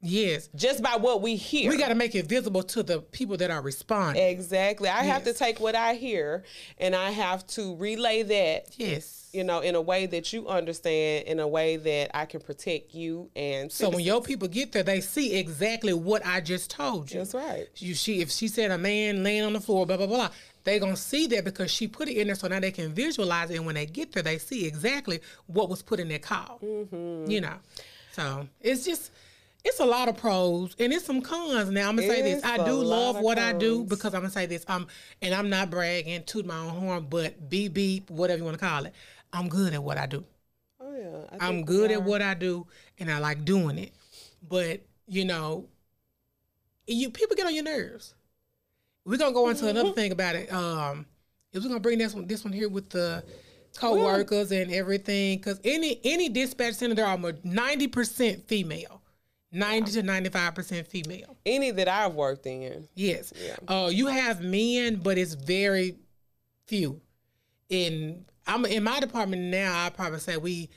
[0.02, 1.70] yes, just by what we hear.
[1.70, 4.22] we got to make it visible to the people that are responding.
[4.24, 4.90] exactly.
[4.90, 6.44] I have to take what I hear,
[6.78, 8.66] and I have to relay that.
[8.78, 9.25] yes.
[9.36, 12.94] You know, in a way that you understand, in a way that I can protect
[12.94, 13.72] you and.
[13.72, 17.20] So when your people get there, they see exactly what I just told you.
[17.20, 17.68] That's right.
[17.76, 20.30] You, she, if she said a man laying on the floor, blah blah blah,
[20.64, 23.50] they gonna see that because she put it in there, so now they can visualize
[23.52, 23.58] it.
[23.58, 26.60] And when they get there, they see exactly what was put in their call.
[26.64, 27.30] Mm-hmm.
[27.30, 27.56] You know,
[28.14, 29.12] so it's just.
[29.68, 31.72] It's a lot of pros and it's some cons.
[31.72, 34.46] Now I'm gonna say this: I do love what I do because I'm gonna say
[34.46, 34.64] this.
[34.68, 34.86] Um,
[35.24, 38.64] and I'm not bragging, toot my own horn, but beep beep, whatever you want to
[38.64, 38.94] call it.
[39.36, 40.24] I'm good at what I do.
[40.80, 41.38] Oh yeah.
[41.40, 42.66] I I'm good at what I do
[43.00, 43.94] and I like doing it.
[44.48, 45.68] But, you know,
[46.88, 48.16] you people get on your nerves.
[49.04, 50.52] We're gonna go into another thing about it.
[50.52, 51.06] Um,
[51.52, 53.24] is we're gonna bring this one this one here with the
[53.76, 59.02] co-workers and everything because any any dispatch center there are ninety percent female.
[59.52, 61.38] 90 to 95% female.
[61.46, 62.90] Any that I've worked in.
[62.94, 63.32] Yes.
[63.42, 63.56] Yeah.
[63.74, 65.96] Uh, you have men, but it's very
[66.68, 67.00] few.
[67.70, 70.70] In I'm in my department now, I probably say we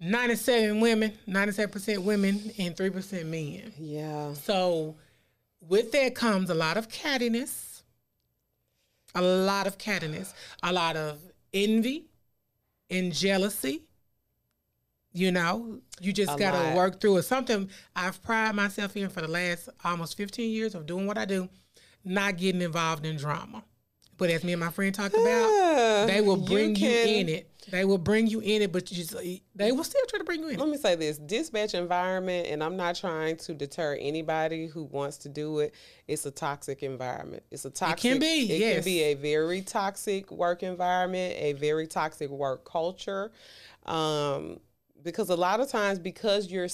[0.00, 3.72] 97 women, 97% women, and 3% men.
[3.78, 4.34] Yeah.
[4.34, 4.96] So
[5.60, 7.82] with that comes a lot of cattiness,
[9.14, 11.18] a lot of cattiness, a lot of
[11.52, 12.06] envy
[12.90, 13.82] and jealousy.
[15.12, 17.22] You know, you just got to work through it.
[17.22, 21.24] Something I've prided myself in for the last almost 15 years of doing what I
[21.24, 21.48] do,
[22.04, 23.64] not getting involved in drama.
[24.18, 27.28] But as me and my friend talked about, they will bring you, can, you, in
[27.28, 27.50] it.
[27.70, 29.14] They will bring you in it, but you just,
[29.54, 30.58] they will still try to bring you in.
[30.58, 35.18] Let me say this: dispatch environment, and I'm not trying to deter anybody who wants
[35.18, 35.74] to do it.
[36.08, 37.42] It's a toxic environment.
[37.50, 38.04] It's a toxic.
[38.04, 38.52] It can be.
[38.52, 38.74] It yes.
[38.76, 43.32] can be a very toxic work environment, a very toxic work culture,
[43.84, 44.60] um,
[45.02, 46.68] because a lot of times because you're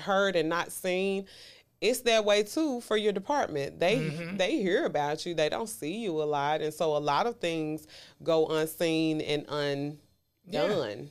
[0.00, 1.26] heard and not seen
[1.80, 3.80] it's that way too for your department.
[3.80, 4.36] They mm-hmm.
[4.36, 5.34] they hear about you.
[5.34, 7.86] They don't see you a lot, and so a lot of things
[8.22, 9.98] go unseen and undone.
[10.46, 11.10] Yeah.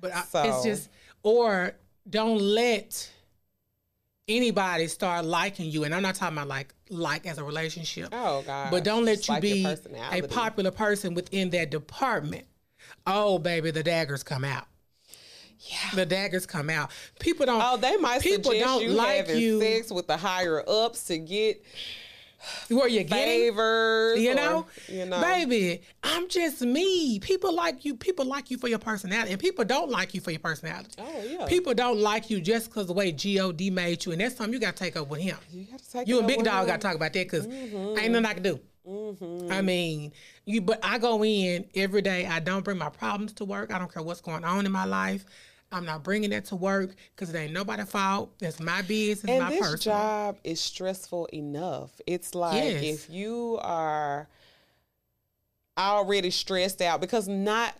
[0.00, 0.42] But so.
[0.44, 0.88] It's just
[1.22, 1.72] or
[2.08, 3.10] don't let
[4.28, 5.84] anybody start liking you.
[5.84, 8.08] And I'm not talking about like like as a relationship.
[8.12, 8.70] Oh God!
[8.70, 9.66] But don't let you like be
[10.12, 12.46] a popular person within that department.
[13.06, 14.66] Oh baby, the daggers come out.
[15.60, 15.90] Yeah.
[15.94, 16.90] The daggers come out.
[17.18, 17.60] People don't.
[17.62, 19.60] Oh, they might people don't you like having you.
[19.60, 21.62] sex with the higher ups to get
[22.68, 25.82] where you favors, you know, or, you know, baby.
[26.04, 27.18] I'm just me.
[27.18, 27.96] People like you.
[27.96, 30.90] People like you for your personality, and people don't like you for your personality.
[30.98, 31.46] Oh yeah.
[31.46, 34.60] People don't like you just because the way God made you, and that's something you
[34.60, 35.36] got to take up with him.
[35.50, 36.08] You got to take.
[36.08, 37.98] You and Big Dog got to talk about that because mm-hmm.
[37.98, 38.60] ain't nothing I can do.
[38.86, 39.52] Mm-hmm.
[39.52, 40.12] I mean,
[40.44, 40.60] you.
[40.60, 42.26] But I go in every day.
[42.26, 43.72] I don't bring my problems to work.
[43.72, 45.24] I don't care what's going on in my life.
[45.70, 48.32] I'm not bringing that to work because it ain't nobody's fault.
[48.38, 49.30] That's my business.
[49.30, 49.98] And my this personal.
[49.98, 52.00] job is stressful enough.
[52.06, 52.82] It's like yes.
[52.82, 54.28] if you are
[55.76, 57.74] already stressed out because not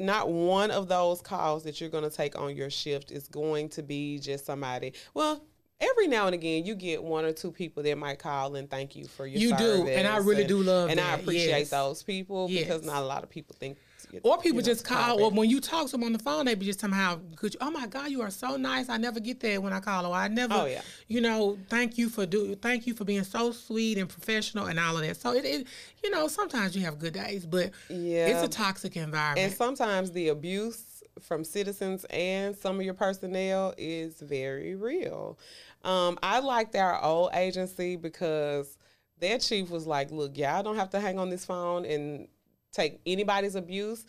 [0.00, 3.68] not one of those calls that you're going to take on your shift is going
[3.70, 4.94] to be just somebody.
[5.12, 5.44] Well,
[5.82, 8.94] every now and again you get one or two people that might call and thank
[8.94, 11.18] you for your you do and i really and, do love and that.
[11.18, 11.70] i appreciate yes.
[11.70, 12.62] those people yes.
[12.62, 13.76] because not a lot of people think
[14.22, 16.44] or people you know, just call, or when you talk to them on the phone,
[16.44, 18.88] they be just somehow, could you, oh my God, you are so nice.
[18.88, 20.82] I never get that when I call, or I never, oh, yeah.
[21.08, 24.78] you know, thank you for do, thank you for being so sweet and professional and
[24.78, 25.16] all of that.
[25.16, 25.66] So it, it
[26.02, 29.46] you know, sometimes you have good days, but yeah, it's a toxic environment.
[29.46, 35.38] And sometimes the abuse from citizens and some of your personnel is very real.
[35.84, 38.78] Um, I liked our old agency because
[39.18, 42.28] their chief was like, look, y'all don't have to hang on this phone and
[42.72, 44.04] take anybody's abuse,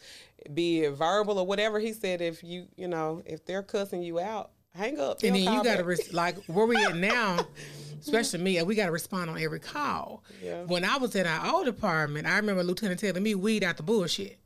[0.54, 1.80] be it verbal or whatever.
[1.80, 5.22] He said, if you, you know, if they're cussing you out, hang up.
[5.24, 7.48] And then you got to res- like where we at now.
[8.04, 10.24] especially me, we got to respond on every call.
[10.42, 10.64] Yeah.
[10.64, 13.84] When I was in our old department, I remember Lieutenant telling me, weed out the
[13.84, 14.40] bullshit.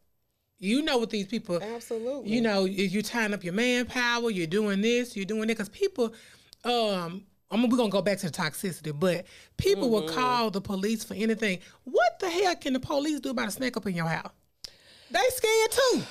[0.60, 2.32] You know what these people, absolutely.
[2.32, 6.14] You know, you're tying up your manpower, you're doing this, you're doing it, because people,
[6.64, 9.94] um, I mean, we're gonna go back to the toxicity, but people mm-hmm.
[9.94, 11.60] will call the police for anything.
[11.86, 14.32] What the hell can the police do about a snake up in your house?
[15.10, 16.02] They scared too.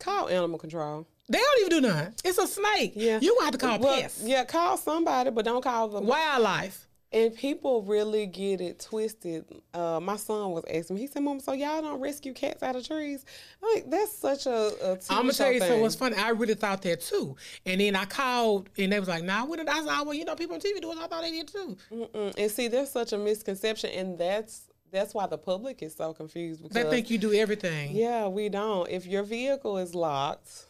[0.00, 1.06] Call animal control.
[1.28, 2.14] They don't even do nothing.
[2.24, 2.92] It's a snake.
[2.96, 3.18] Yeah.
[3.22, 4.24] You have to call well, pests.
[4.24, 6.86] Yeah, call somebody, but don't call the wildlife.
[7.14, 9.44] And people really get it twisted.
[9.72, 11.02] Uh, my son was asking me.
[11.02, 13.24] He said, "Mom, so y'all don't rescue cats out of trees?"
[13.62, 14.72] I'm like that's such a.
[14.82, 15.60] a I'm gonna tell you.
[15.60, 15.68] Thing.
[15.68, 16.16] So what's funny?
[16.16, 17.36] I really thought that too.
[17.64, 20.24] And then I called, and they was like, "Nah, what did I said, well, you
[20.24, 20.98] know, people on TV do it.
[20.98, 22.34] I thought they did too." Mm-mm.
[22.36, 26.64] And see, there's such a misconception, and that's that's why the public is so confused
[26.64, 27.94] because they think you do everything.
[27.94, 28.90] Yeah, we don't.
[28.90, 30.66] If your vehicle is locked,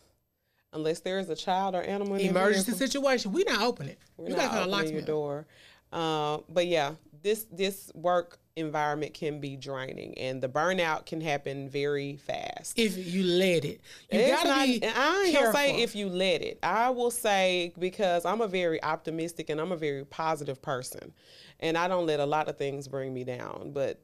[0.75, 3.99] unless there is a child or animal in emergency situation, we not open it.
[4.19, 5.47] We're you not gotta opening your door.
[5.95, 11.69] Uh, but yeah, this this work environment can be draining, and the burnout can happen
[11.69, 13.81] very fast if you let it.
[14.11, 14.85] You it's gotta not, be.
[14.85, 15.53] I ain't careful.
[15.53, 16.59] gonna say if you let it.
[16.65, 21.13] I will say because I'm a very optimistic and I'm a very positive person,
[21.61, 23.71] and I don't let a lot of things bring me down.
[23.73, 24.01] But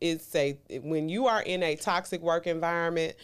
[0.00, 3.14] it's a when you are in a toxic work environment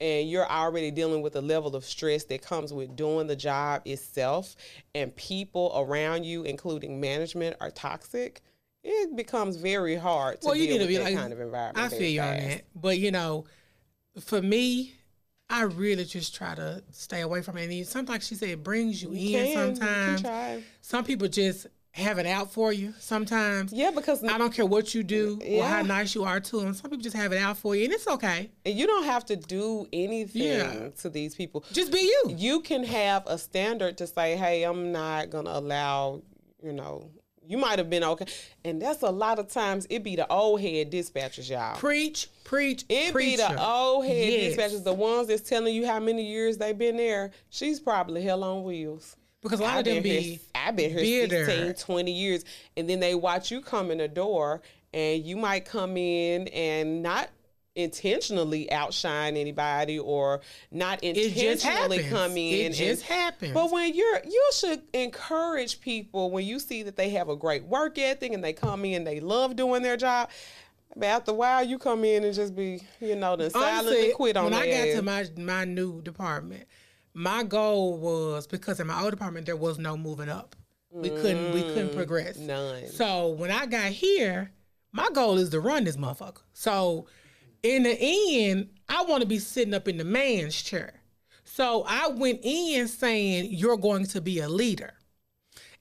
[0.00, 3.82] and you're already dealing with a level of stress that comes with doing the job
[3.84, 4.56] itself
[4.94, 8.42] and people around you including management are toxic
[8.84, 11.40] it becomes very hard to well, you deal need to be that like, kind of
[11.40, 13.44] environment i feel you on that but you know
[14.20, 14.92] for me
[15.48, 17.70] I really just try to stay away from it.
[17.70, 20.64] And sometimes she said it brings you, you in can, sometimes.
[20.80, 23.72] Some people just have it out for you sometimes.
[23.72, 26.74] Yeah, because I don't care what you do or how nice you are to them.
[26.74, 28.50] Some people just have it out for you, and it's okay.
[28.64, 30.88] and you don't have to do anything Yeah.
[31.00, 31.64] to these people.
[31.72, 32.34] Just be you.
[32.36, 36.22] You can have a standard to say, "Hey, I'm not gonna allow,"
[36.62, 37.08] you know.
[37.48, 38.26] You might have been okay,
[38.64, 39.86] and that's a lot of times.
[39.88, 41.76] It be the old head dispatchers, y'all.
[41.76, 44.56] Preach, preach, It be the old head Yes.
[44.56, 47.30] dispatchers, the ones that's telling you how many years they've been there.
[47.48, 49.14] She's probably hell on wheels.
[49.46, 51.46] Because a lot I've of them be here, I've been here bitter.
[51.46, 52.44] 16, 20 years.
[52.76, 57.02] And then they watch you come in the door and you might come in and
[57.02, 57.28] not
[57.76, 62.72] intentionally outshine anybody or not intentionally come in.
[62.72, 63.52] It just and, happens.
[63.52, 67.64] But when you're, you should encourage people when you see that they have a great
[67.64, 70.30] work ethic and they come in, they love doing their job.
[70.96, 74.36] But after a while, you come in and just be, you know, the silent quit
[74.38, 74.60] on that.
[74.60, 74.96] when I got ass.
[74.96, 76.66] to my my new department,
[77.16, 80.54] my goal was because in my old apartment there was no moving up.
[80.90, 82.36] We couldn't we couldn't progress.
[82.36, 82.88] Mm, None.
[82.88, 84.52] So when I got here,
[84.92, 86.42] my goal is to run this motherfucker.
[86.52, 87.06] So
[87.62, 91.00] in the end, I want to be sitting up in the man's chair.
[91.44, 94.92] So I went in saying you're going to be a leader.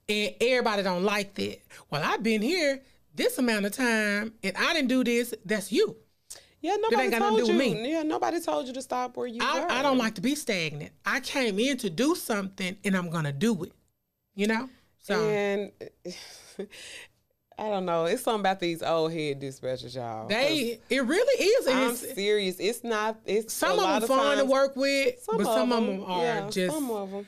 [0.07, 1.59] And everybody don't like that.
[1.89, 2.81] Well, I've been here
[3.13, 5.97] this amount of time and I didn't do this, that's you.
[6.65, 7.53] Yeah, nobody told to you.
[7.53, 7.91] me.
[7.91, 9.71] Yeah, nobody told you to stop where you were.
[9.71, 10.91] I, don't like to be stagnant.
[11.05, 13.71] I came in to do something and I'm gonna do it.
[14.33, 14.69] You know?
[15.03, 15.71] So And
[17.57, 18.05] I don't know.
[18.05, 20.27] It's something about these old head dispatchers, y'all.
[20.27, 21.67] they it really is.
[21.67, 22.59] I'm it's, serious.
[22.59, 23.17] It's not.
[23.25, 26.23] It's some a of lot them fun to work with, but some of them are
[26.23, 27.27] yeah, just some of them.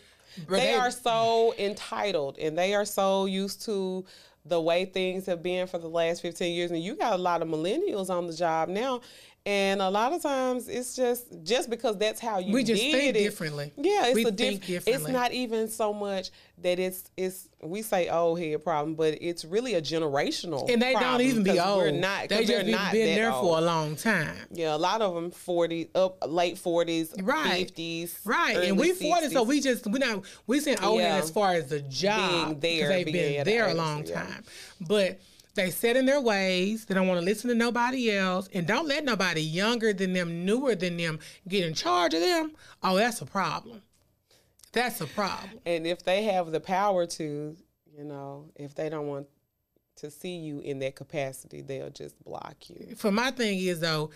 [0.50, 4.04] but They are so entitled, and they are so used to
[4.48, 6.72] the way things have been for the last 15 years.
[6.72, 9.02] And you got a lot of millennials on the job now,
[9.48, 12.92] and a lot of times it's just just because that's how you we just did
[12.92, 13.20] think it.
[13.20, 13.72] differently.
[13.78, 16.32] Yeah, it's we a think diff- It's not even so much
[16.62, 20.70] that it's it's we say old head problem, but it's really a generational.
[20.70, 21.78] and they don't even be old.
[21.80, 22.28] We're not.
[22.28, 23.46] they they're just not been there old.
[23.46, 24.36] for a long time.
[24.52, 27.72] Yeah, a lot of them 40 up late 40s, Right.
[27.74, 28.20] 50s.
[28.26, 31.16] Right, and we forty, so we just we're not we saying old Yeah.
[31.16, 34.44] as far as the job Being there, they've being been there a long time,
[34.82, 35.20] but
[35.58, 36.86] they set in their ways.
[36.86, 40.46] They don't want to listen to nobody else, and don't let nobody younger than them,
[40.46, 42.54] newer than them, get in charge of them.
[42.82, 43.82] Oh, that's a problem.
[44.72, 45.60] That's a problem.
[45.65, 47.58] and if they have the power to,
[47.98, 49.28] you know, if they don't want
[49.98, 52.96] to see you in that capacity, they'll just block you.
[52.96, 54.12] For my thing is though,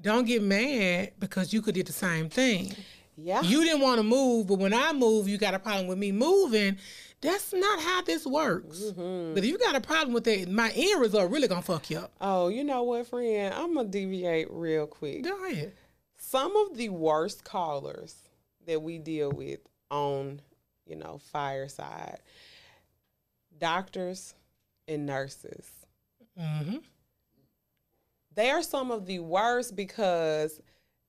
[0.00, 2.74] don't get mad because you could do the same thing.
[3.16, 3.40] Yeah.
[3.40, 6.12] You didn't want to move, but when I move, you got a problem with me
[6.12, 6.76] moving.
[7.20, 8.78] That's not how this works.
[8.80, 9.34] Mm-hmm.
[9.34, 11.98] But if you got a problem with it, my end result really gonna fuck you
[11.98, 12.12] up.
[12.20, 13.54] oh, you know what, friend?
[13.54, 15.24] I'm to deviate real quick.
[15.24, 15.72] Go ahead.
[16.18, 18.14] Some of the worst callers
[18.66, 20.40] that we deal with on,
[20.86, 22.18] you know, fireside,
[23.58, 24.34] doctors
[24.88, 25.70] and nurses.
[26.38, 26.76] hmm
[28.34, 30.60] they are some of the worst because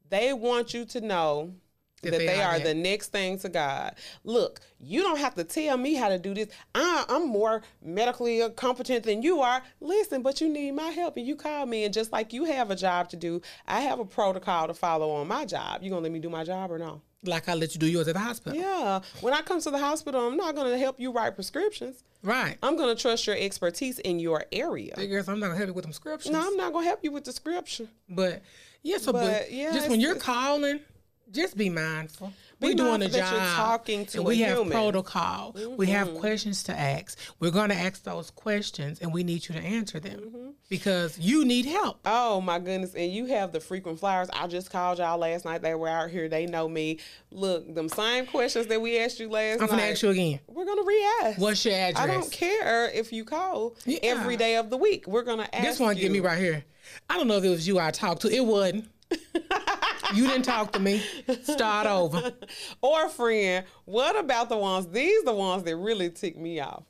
[0.10, 1.54] they want you to know
[2.04, 2.64] that, they, are, that.
[2.64, 3.96] the next thing to God.
[4.24, 6.48] Look, you don't have to tell me how to do this.
[6.76, 9.62] I, I'm more medically competent than you are.
[9.82, 12.72] Listen, but you need my help, and you call me, and just like you have
[12.72, 15.82] a job to do, I have a protocol to follow on my job.
[15.82, 17.02] You gonna let me do my job or no?
[17.24, 18.58] Like I let you do yours at the hospital.
[18.58, 19.02] Yeah.
[19.22, 22.04] When I come to the hospital, I'm not gonna help you write prescriptions.
[22.24, 22.58] Right.
[22.62, 24.94] I'm gonna trust your expertise in your area.
[24.98, 26.32] I guess I'm not gonna help you with them scriptures.
[26.32, 27.88] No, I'm not gonna help you with the scripture.
[28.08, 28.42] But
[28.84, 30.80] yeah, so but, But, yeah, just when you're calling,
[31.32, 32.34] just be mindful.
[32.60, 33.14] Be We're doing a job.
[33.34, 34.64] you're talking to and a we have human.
[34.66, 34.72] Mm-hmm.
[34.72, 35.56] protocol.
[35.78, 37.18] We have questions to ask.
[37.40, 40.50] We're going to ask those questions, and we need you to answer them Mm-hmm.
[40.68, 42.00] because you need help.
[42.06, 42.96] Oh my goodness!
[42.96, 44.28] And you have the frequent flyers.
[44.34, 45.62] I just called y'all last night.
[45.62, 46.28] They were out here.
[46.30, 47.00] They know me.
[47.32, 49.70] Look, them same questions that we asked you last night.
[49.70, 50.40] I'm gonna ask you again.
[50.48, 51.40] We're gonna re-ask.
[51.40, 52.04] What's your address?
[52.04, 54.00] I don't care if you call Yeah.
[54.02, 55.06] every day of the week.
[55.08, 55.64] We're gonna ask.
[55.64, 56.04] This one you.
[56.04, 56.64] get me right here.
[57.10, 58.32] I don't know if it was you I talked to.
[58.34, 58.90] It wasn't.
[60.14, 61.02] you didn't talk to me.
[61.44, 62.34] Start over.
[62.82, 64.88] Or friend, what about the ones?
[64.88, 66.84] These the ones that really tick me off,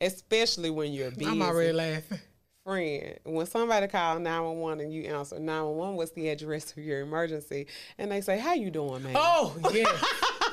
[0.00, 1.30] especially when you're busy.
[1.30, 2.18] I'm already laughing.
[2.64, 7.66] friend, when somebody calls 911 and you answer 911, what's the address of your emergency?
[7.98, 9.14] And they say, how you doing, man?
[9.16, 10.04] Oh yes.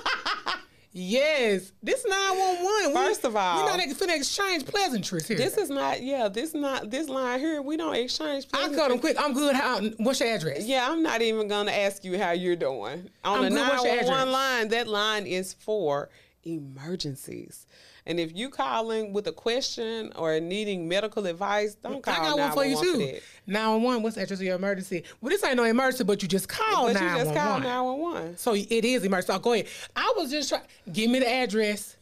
[0.93, 2.93] Yes, this nine one one.
[2.93, 5.38] First of all- we're not finna exchange pleasantries here.
[5.38, 8.77] This is not, yeah, this not, this line here, we don't exchange pleasantries.
[8.77, 9.15] I cut them quick.
[9.17, 9.56] I'm good.
[9.56, 9.80] How?
[9.99, 10.65] What's your address?
[10.65, 13.10] Yeah, I'm not even gonna ask you how you're doing.
[13.23, 13.60] On I'm the.
[13.62, 16.10] What's your 911 line, that line is for
[16.43, 17.67] emergencies.
[18.05, 22.37] And if you calling with a question or needing medical advice, don't call I got
[22.39, 23.19] one for you too.
[23.45, 24.03] Nine one one.
[24.03, 25.03] What's the address of your emergency?
[25.21, 28.37] Well, this ain't no emergency, but you just call But you just call 911.
[28.37, 29.33] So it is emergency.
[29.33, 29.67] So go ahead.
[29.95, 30.63] I was just trying.
[30.91, 31.97] Give me the address.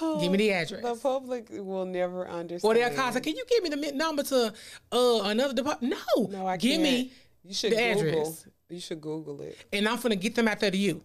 [0.00, 0.82] Give me the address.
[0.82, 2.62] The public will never understand.
[2.64, 4.52] Or they'll call Can you give me the number to
[4.92, 5.94] uh, another department?
[6.16, 6.24] No.
[6.28, 6.82] No, I Give can't.
[6.82, 7.12] me
[7.44, 8.08] You should the Google.
[8.22, 8.46] address.
[8.70, 9.58] You should Google it.
[9.72, 11.02] and I'm gonna get them out there to you.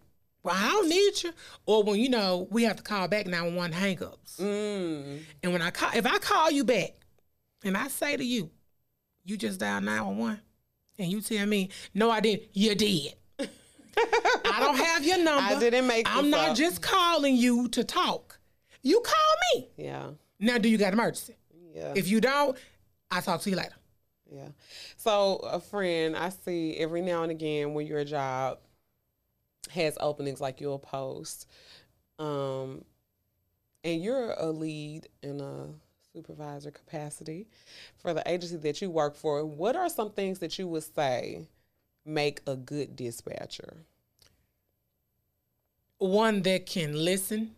[0.48, 1.34] Well, I don't need you.
[1.66, 4.40] Or when you know we have to call back 911 hangups.
[4.40, 5.20] Mm.
[5.44, 6.92] And when I call, if I call you back,
[7.66, 8.50] and I say to you,
[9.26, 10.40] you just dialed 911,
[11.00, 12.44] and you tell me, no, I didn't.
[12.54, 13.16] You did.
[13.40, 15.54] I don't have your number.
[15.54, 16.56] I didn't make I'm not up.
[16.56, 18.40] just calling you to talk.
[18.84, 19.68] You call me.
[19.76, 20.12] Yeah.
[20.40, 21.36] Now, do you got emergency?
[21.76, 21.92] Yeah.
[21.94, 22.58] If you don't,
[23.12, 23.76] I'll talk to you later.
[24.32, 24.48] Yeah.
[24.96, 28.60] So a friend I see every now and again when you're a job
[29.70, 31.48] has openings like you'll post,
[32.20, 32.84] um,
[33.84, 35.68] and you're a lead in a
[36.14, 37.48] supervisor capacity
[37.98, 39.46] for the agency that you work for.
[39.46, 41.48] What are some things that you would say
[42.06, 43.86] make a good dispatcher?
[46.00, 47.56] One that can listen.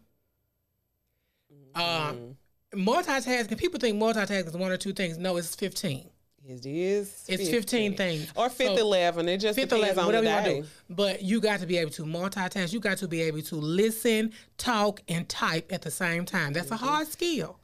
[1.76, 2.38] Um,
[2.74, 3.58] multitasking.
[3.58, 5.17] People think multitasking is one or two things.
[5.17, 6.10] No, it's 15.
[6.47, 7.25] It is.
[7.28, 8.32] It's 15 things.
[8.36, 9.30] Or fifth, So- eleven.
[9.30, 10.62] It just fifth, depends eleven, on whatever the you day.
[10.62, 10.67] to do.
[10.89, 12.73] But you got to be able to multitask.
[12.73, 16.54] You got to be able to listen, talk, and type at the same time.
[16.54, 17.60] That's a hard skill.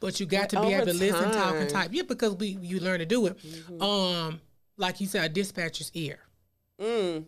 [0.00, 0.74] But you got to be Mm-hmm.
[0.74, 1.68] able to listen, talk, and.
[1.68, 1.76] Mm-hmm.
[1.76, 1.90] type.
[1.92, 3.38] Yeah, because we you learn to do it.
[3.80, 4.40] Um,
[4.76, 6.18] like you said, a dispatcher's ear.
[6.80, 7.24] Mm.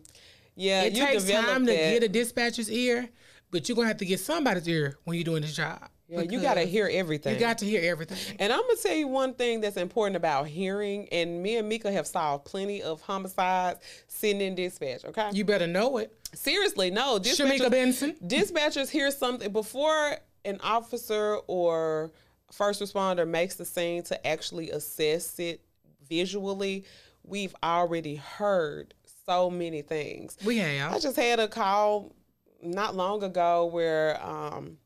[0.55, 1.77] Yeah, It you takes time to that.
[1.93, 3.09] get a dispatcher's ear,
[3.51, 5.89] but you're gonna have to get somebody's ear when you're doing this job.
[6.09, 7.35] Yeah, you got to hear everything.
[7.35, 8.17] You got to hear everything.
[8.39, 11.07] And I'm gonna tell you one thing that's important about hearing.
[11.11, 15.05] And me and Mika have solved plenty of homicides sitting in dispatch.
[15.05, 16.11] Okay, You better know it.
[16.33, 17.19] seriously, no.
[17.19, 18.15] Shamika Dispatchers, Benson.
[18.25, 22.11] dispatchers hear something before an officer or
[22.51, 25.61] first responder makes the scene to actually assess it
[26.07, 26.85] visually.
[27.23, 28.95] We've already heard
[29.27, 30.37] so many things.
[30.43, 30.91] We have.
[30.93, 32.15] I just had a call
[32.63, 34.77] not long ago where um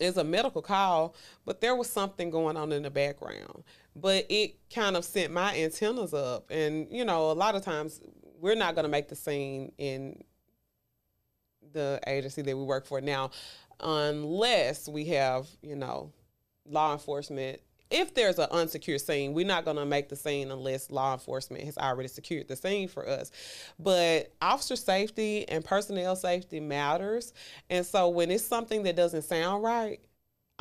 [0.00, 3.64] it's a medical call, but there was something going on in the background.
[3.94, 6.50] But it kind of sent my antennas up.
[6.50, 8.00] And, you know, a lot of times
[8.40, 10.24] we're not going to make the scene in
[11.72, 13.30] the agency that we work for now
[13.80, 16.12] unless we have, you know,
[16.66, 17.60] law enforcement.
[17.92, 21.64] If there's an unsecured scene, we're not going to make the scene unless law enforcement
[21.64, 23.30] has already secured the scene for us.
[23.78, 27.34] But officer safety and personnel safety matters.
[27.68, 30.00] And so when it's something that doesn't sound right,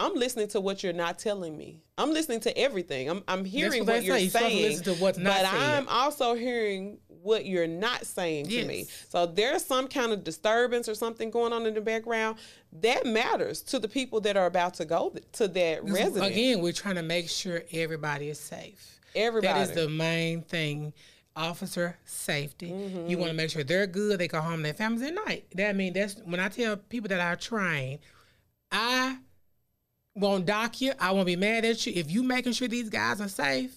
[0.01, 1.81] I'm listening to what you're not telling me.
[1.97, 3.09] I'm listening to everything.
[3.09, 4.71] I'm, I'm hearing what what, you're say.
[4.71, 5.23] You're to saying.
[5.23, 5.53] not but.
[5.53, 8.85] I'm also hearing what you're not saying to me.
[9.09, 12.37] So there's some kind of disturbance or something going on in the background
[12.81, 16.17] that matters to the people that are about to go to that residence.
[16.31, 18.99] Again, we're trying to make sure everybody is safe.
[19.15, 19.53] Everybody.
[19.53, 20.93] That is the main thing.
[21.35, 22.67] Officer safety.
[22.67, 23.19] You Mm-hmm.
[23.19, 24.19] want to make sure they're good.
[24.19, 25.45] They go home to their families at night.
[25.55, 27.99] That I mean, that's when I tell people that I train,
[28.69, 29.17] I
[30.15, 30.93] won't dock you.
[30.99, 33.75] I won't be mad at you if you making sure these guys are safe.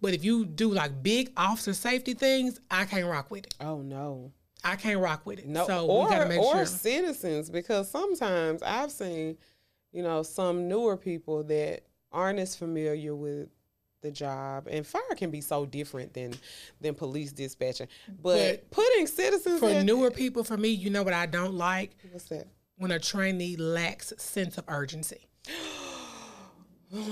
[0.00, 3.54] But if you do like big officer safety things, I can't rock with it.
[3.60, 4.32] oh no.
[4.64, 5.46] I can't rock with it.
[5.46, 6.66] No, so or we gotta make or sure.
[6.66, 9.36] citizens because sometimes I've seen,
[9.92, 13.48] you know, some newer people that aren't as familiar with
[14.00, 16.34] the job, and fire can be so different than
[16.80, 17.86] than police dispatching.
[18.22, 21.54] But, But putting citizens For at, newer people, for me, you know what I don't
[21.54, 22.46] like what's that?
[22.76, 25.28] when a trainee lacks sense of urgency.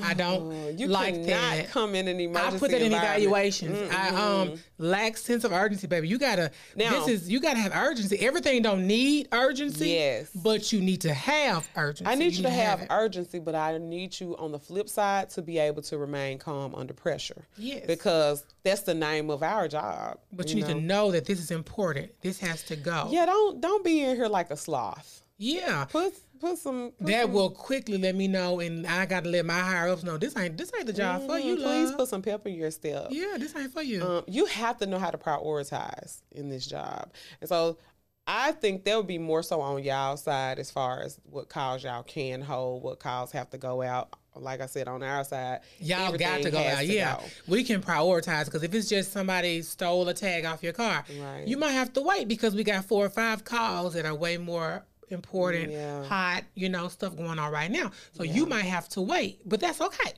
[0.05, 1.71] I don't you like cannot that.
[1.71, 2.57] come in an emergency.
[2.57, 3.91] I put that in evaluations.
[3.93, 6.07] I um lack sense of urgency, baby.
[6.09, 8.19] You gotta Now- this is you gotta have urgency.
[8.21, 9.91] Everything don't need urgency.
[9.91, 10.31] Yes.
[10.35, 12.11] But you need to have urgency.
[12.11, 12.89] I need you to have it.
[12.91, 16.75] urgency, but I need you on the flip side to be able to remain calm
[16.75, 17.45] under pressure.
[17.57, 17.85] Yes.
[17.87, 20.19] Because that's the name of our job.
[20.33, 22.13] But you, need to know that this is important.
[22.23, 23.09] This has to go.
[23.11, 25.23] Yeah, don't don't be in here like a sloth.
[25.37, 25.87] Yeah.
[25.87, 29.31] Put put some put That some- will quickly let me know, and I got to
[29.31, 31.89] let my higher ups know this ain't this ain't the job for you, Mm, Please
[31.91, 31.99] love.
[31.99, 33.09] put some pep in your step.
[33.11, 34.03] yeah, this ain't for you.
[34.05, 37.79] Um, you have to know how to prioritize in this job, and so
[38.27, 41.85] I think that would be more so on y'all side as far as what calls
[41.85, 44.09] y'all can hold, what calls have to go out.
[44.37, 46.79] Like I said, on our side, Y'all got to go out.
[46.79, 47.25] to Yeah, go.
[47.47, 51.47] we can prioritize because if it's just somebody stole a tag off your car, Right.
[51.47, 54.37] you might have to wait because we got four or five calls that are way
[54.39, 56.05] more important, Yeah.
[56.05, 57.91] hot, you know, stuff going on right now.
[58.13, 60.13] So you might have to wait, but that's okay.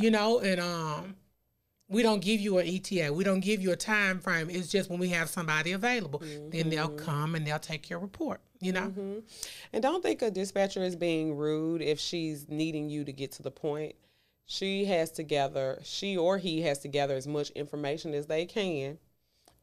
[0.00, 1.16] You know, and um,
[1.88, 3.12] we don't give you an ETA.
[3.12, 4.48] We don't give you a time frame.
[4.50, 6.20] It's just when we have somebody available,
[6.50, 7.04] then they'll Mm-hmm.
[7.04, 8.40] come and they'll take your report.
[8.60, 9.22] You know,
[9.72, 13.42] And don't think a dispatcher is being rude if she's needing you to get to
[13.42, 13.94] the point.
[14.46, 18.46] She has to gather, she or he has to gather as much information as they
[18.46, 18.98] can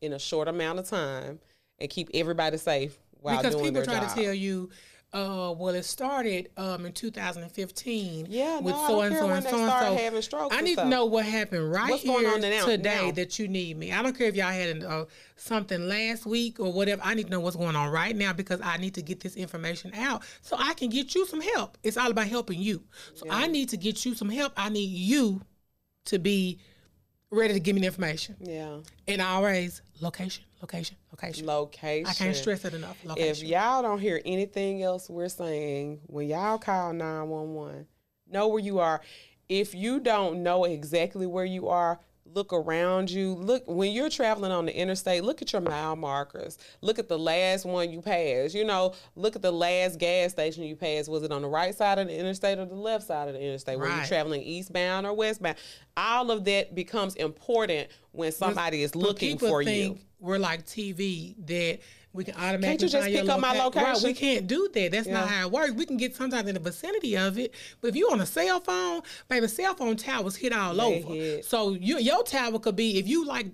[0.02, 1.40] in a short amount of time
[1.80, 4.10] and keep everybody safe while because people try job.
[4.16, 4.70] to tell you,
[5.14, 8.26] Uh, well, it started um in 2015.
[8.30, 10.50] Yeah, with no, I so don't and care so when and so and so.
[10.52, 13.12] I need to know what happened right What's here going on now- today now?
[13.12, 13.92] that you need me.
[13.92, 15.06] I don't care if y'all had an, uh,
[15.36, 17.02] something last week or whatever.
[17.06, 19.36] I need to know what's going on right now because I need to get this
[19.36, 21.78] information out so I can get you some help.
[21.84, 22.84] It's all about helping you.
[23.14, 24.54] So I need to get you some help.
[24.58, 25.42] I need you
[26.06, 26.58] to be
[27.30, 28.36] ready to give me the information.
[28.40, 28.78] Yeah.
[29.08, 31.46] And always location, location, location.
[31.46, 32.08] Location.
[32.08, 32.98] I can't stress it enough.
[33.18, 37.86] If y'all don't hear anything else we're saying, when y'all call 911,
[38.32, 39.02] know where you are.
[39.50, 43.34] If you don't know exactly where you are, look around you.
[43.34, 46.58] Look when you're traveling on the interstate, look at your mile markers.
[46.82, 48.56] Look at the last one you passed.
[48.56, 51.10] You know, look at the last gas station you passed.
[51.10, 53.42] Was it on the right side of the interstate or the left side of the
[53.42, 53.78] interstate?
[53.78, 55.58] Were you traveling eastbound or westbound?
[55.98, 60.06] All of that becomes important when somebody is looking for think you.
[60.24, 61.80] We're like TV that
[62.14, 64.08] we can automatically Can't you just pick up my loca- Right, location?
[64.08, 64.92] we can't do that.
[64.94, 65.74] That's not how it works.
[65.74, 68.62] We can get sometimes in the vicinity of it, but if you on a cell
[68.62, 71.14] phone, baby, cell phone towers hit all They over.
[71.14, 71.44] hit.
[71.46, 73.48] So you, your tower could be if you like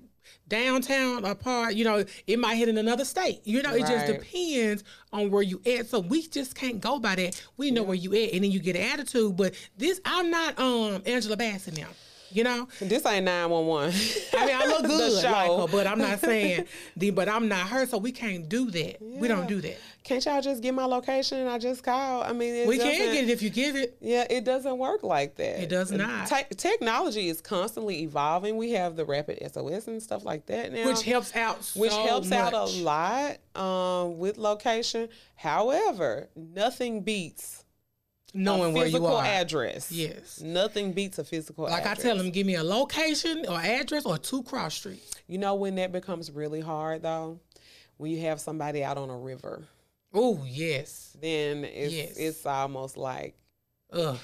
[0.48, 3.42] downtown or part, you know, it might hit in another state.
[3.46, 5.88] You know, it just depends on where you at.
[5.88, 7.42] So we just can't go by that.
[7.58, 9.36] We know where you at, and then you get an attitude.
[9.38, 11.88] But this, I'm not um Angela Bassett now.
[12.32, 13.94] You know, This ain't 911.
[14.38, 16.66] I mean, I look good like her, but I'm not saying
[16.96, 17.10] the.
[17.12, 18.98] But I'm not her, so we can't do that.
[19.02, 19.78] We don't do that.
[20.04, 22.24] Can't y'all just get my location and I just call?
[22.24, 23.98] I mean, We can get it if you give it.
[24.00, 25.62] Yeah, it doesn't work like that.
[25.62, 26.28] It does not.
[26.28, 28.58] Te- technology is constantly evolving.
[28.58, 31.94] We have the rapid SOS and stuff like that now, Which helps out so which
[31.94, 35.10] helps out a lot um, with location.
[35.36, 37.59] However, nothing beats
[38.34, 39.26] knowing where you physical are.
[39.26, 39.92] address.
[39.92, 40.42] Yes.
[40.42, 41.80] Nothing beats a physical address.
[41.80, 42.06] Like address.
[42.06, 45.16] I tell them, give me a location or address or two cross streets.
[45.28, 47.40] You know when that becomes really hard though?
[47.98, 49.64] When you have somebody out on a river,
[50.14, 51.16] Oh yes.
[51.22, 52.18] then it's Yes.
[52.18, 53.36] it's almost like
[53.92, 54.18] Ugh.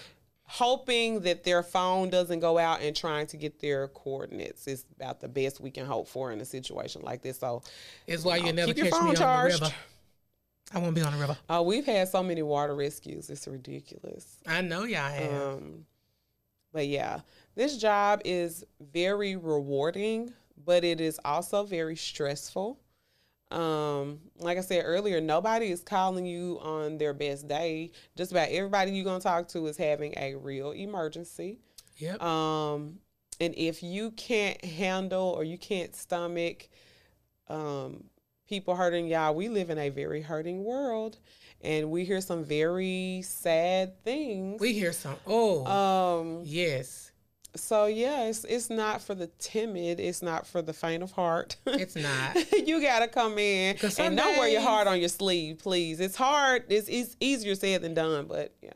[0.43, 5.19] hoping that their phone doesn't go out and trying to get their coordinates is about
[5.19, 7.39] the best we can hope for in a situation like this.
[7.39, 7.63] So
[8.07, 9.73] It's why you know, never keep your catch phone me on the river.
[10.73, 11.37] I won't be on the river.
[11.49, 13.29] uh, we've had so many water rescues.
[13.29, 14.37] It's ridiculous.
[14.47, 15.41] I know y'all have.
[15.41, 15.85] Um,
[16.73, 17.19] but yeah,
[17.55, 20.33] this job is very rewarding,
[20.65, 22.79] but it is also very stressful.
[23.51, 27.91] Um, like I said earlier, nobody is calling you on their best day.
[28.17, 31.59] Just about everybody you're gonna talk to is having a real emergency.
[31.97, 32.21] yep.
[32.21, 32.99] Um,
[33.39, 36.67] and if you can't handle or you can't stomach
[37.47, 38.03] um,
[38.47, 41.17] people hurting y'all, we live in a very hurting world,
[41.61, 44.59] and we hear some very sad things.
[44.61, 45.15] we hear some.
[45.25, 47.11] Oh um, yes.
[47.55, 49.99] so yeah, it's it's not for the timid.
[49.99, 51.55] It's not for the faint of heart.
[51.65, 52.37] It's not.
[52.67, 55.99] you gotta come in and don't wear your heart on your sleeve, please.
[55.99, 56.65] It's hard.
[56.69, 58.71] It's, it's easier said than done, but yeah.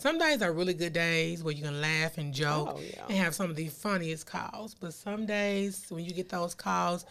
[0.00, 3.02] Some days are really good days where you can laugh and joke Oh, yeah.
[3.08, 4.72] and have some of the funniest calls.
[4.76, 7.04] But some days when you get those calls,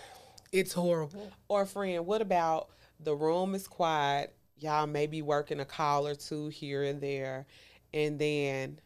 [0.52, 1.32] it's horrible.
[1.48, 2.70] Or friend, what about
[3.00, 4.34] the room is quiet?
[4.60, 7.46] Y'all may be working a call or two here and there,
[7.94, 8.80] and then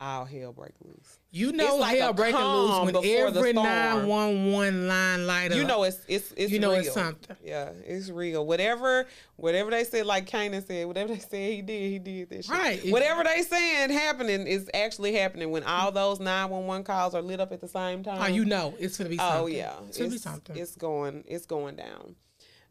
[0.00, 1.18] all hell break loose.
[1.30, 5.58] You know like hell breaking loose when every nine one one line light up.
[5.58, 6.80] You know it's it's it's You know real.
[6.80, 7.36] it's something.
[7.44, 8.46] Yeah, it's real.
[8.46, 12.46] Whatever whatever they said, like Kanan said, whatever they said he did, he did this.
[12.46, 12.54] shit.
[12.54, 12.80] Right.
[12.90, 17.22] Whatever they saying happening is actually happening when all those nine one one calls are
[17.22, 18.22] lit up at the same time.
[18.22, 19.40] oh, you know it's gonna be something.
[19.42, 20.56] Oh yeah, it's gonna be something.
[20.56, 22.16] It's going, it's going down,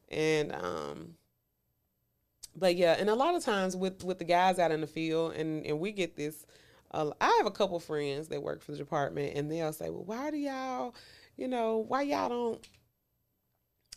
[0.09, 1.13] and um,
[2.55, 5.33] but yeah, and a lot of times with with the guys out in the field,
[5.35, 6.45] and and we get this.
[6.91, 10.03] Uh, I have a couple friends that work for the department, and they'll say, "Well,
[10.05, 10.95] why do y'all,
[11.37, 12.67] you know, why y'all don't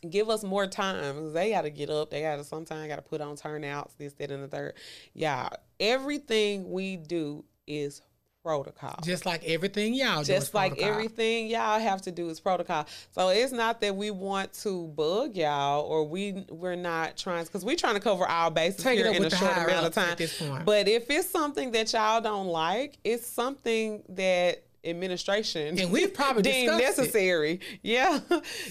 [0.08, 1.32] give us more time?
[1.32, 2.10] They got to get up.
[2.10, 4.74] They got to sometimes got to put on turnouts, this, that, and the third.
[5.14, 5.48] Yeah,
[5.80, 8.02] everything we do is
[8.42, 10.32] protocol just like everything y'all do.
[10.32, 10.90] just like protocol.
[10.92, 12.86] everything y'all have to do is protocol.
[13.12, 17.64] So it's not that we want to bug y'all or we we're not trying because
[17.64, 20.16] we're trying to cover our bases Take here in a the short amount of time.
[20.64, 26.42] But if it's something that y'all don't like, it's something that administration And we've probably
[26.50, 27.02] deemed discussed it.
[27.02, 27.60] necessary.
[27.82, 28.18] Yeah,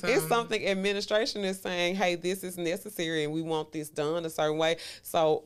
[0.03, 4.29] it's something administration is saying, "Hey, this is necessary, and we want this done a
[4.29, 5.45] certain way." So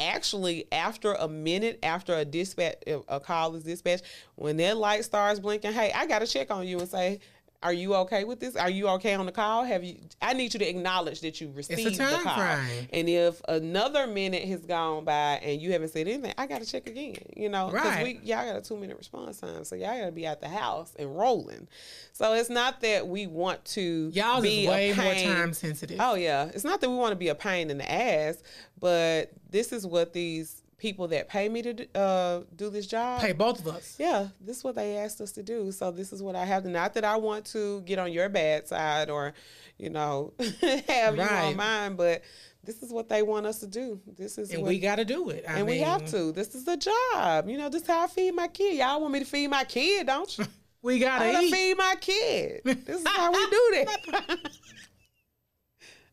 [0.00, 2.74] actually after a minute after a dispatch
[3.08, 4.02] a call is dispatched
[4.34, 7.20] when that light starts blinking hey i gotta check on you and say
[7.64, 8.56] Are you okay with this?
[8.56, 9.64] Are you okay on the call?
[9.64, 9.96] Have you?
[10.20, 12.36] I need you to acknowledge that you received the time call.
[12.36, 12.88] frame.
[12.92, 16.70] And if another minute has gone by and you haven't said anything, I got to
[16.70, 17.16] check again.
[17.34, 18.04] You know, because Right.
[18.04, 20.48] we y'all got a two minute response time, so y'all got to be at the
[20.48, 21.66] house and rolling.
[22.12, 25.96] So it's not that we want to Y'all be is way more time sensitive.
[26.00, 28.42] Oh yeah, it's not that we want to be a pain in the ass,
[28.78, 33.20] but this is what these people that pay me to do, uh, do this job.
[33.20, 33.96] Pay both of us.
[33.98, 35.70] Yeah, this is what they asked us to do.
[35.72, 36.68] So this is what I have to.
[36.68, 39.34] Not that I want to get on your bad side or,
[39.78, 40.32] you know,
[40.88, 41.44] have you Right.
[41.44, 42.22] on mine, but
[42.64, 44.00] this is what they want us to do.
[44.16, 45.44] This is And what, we got to do it.
[45.48, 46.32] I and we have to.
[46.32, 47.48] This is a job.
[47.48, 48.76] You know, this is how I feed my kid.
[48.78, 50.46] Y'all want me to feed my kid, don't you?
[50.82, 51.50] We got I to gotta eat.
[51.54, 52.60] feed my kid.
[52.84, 54.38] This is how we do that.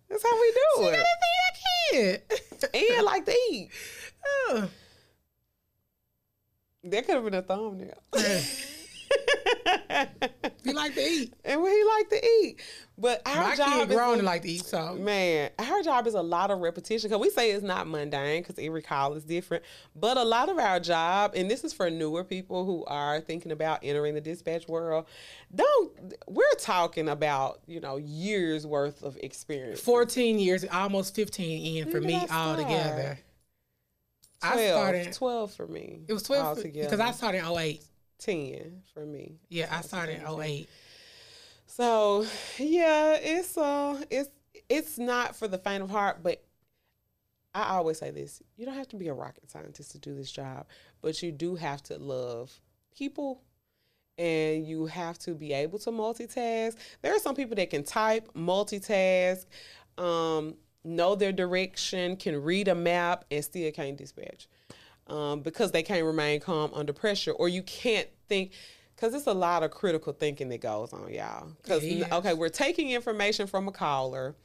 [0.10, 0.92] That's how we do it.
[0.92, 1.06] We gotta
[1.92, 2.96] feed a kid.
[2.98, 3.70] And like to eat.
[4.26, 4.70] Oh.
[6.84, 8.02] That could have been a thumbnail.
[10.64, 12.60] he like to eat, and he like to eat.
[12.98, 14.66] But our My job kid grown is, to like to eat.
[14.66, 18.42] So man, our job is a lot of repetition because we say it's not mundane
[18.42, 19.64] because every call is different.
[19.96, 23.52] But a lot of our job, and this is for newer people who are thinking
[23.52, 25.06] about entering the dispatch world,
[25.54, 25.92] don't
[26.28, 29.80] we're talking about you know years worth of experience.
[29.82, 33.20] Fourteen years, almost fifteen in for me altogether.
[34.42, 36.02] 12, I started 12 for me.
[36.08, 37.84] It was 12 for, because I started in 08.
[38.20, 39.40] 10 for me.
[39.50, 40.70] Yeah, I started in 08.
[41.66, 42.26] So,
[42.58, 44.30] yeah, it's uh it's
[44.70, 46.44] it's not for the faint of heart, but
[47.54, 48.42] I always say this.
[48.58, 50.68] You don't have to be a rocket scientist to do this job,
[51.02, 52.60] but you do have to love
[52.96, 53.42] people
[54.18, 56.76] and you have to be able to multitask.
[57.02, 59.46] There are some people that can type, multitask,
[59.98, 64.48] um, know their direction, can read a map, and still can't dispatch
[65.08, 68.52] um, because they can't remain calm under pressure, or you can't think.
[68.96, 71.48] Because it's a lot of critical thinking that goes on, y'all.
[71.62, 74.36] Because okay, we're taking information from a caller,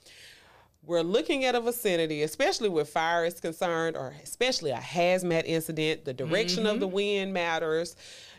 [0.82, 6.04] we're looking at a vicinity, especially where fire is concerned, or especially a hazmat incident.
[6.04, 7.96] The direction of the wind matters.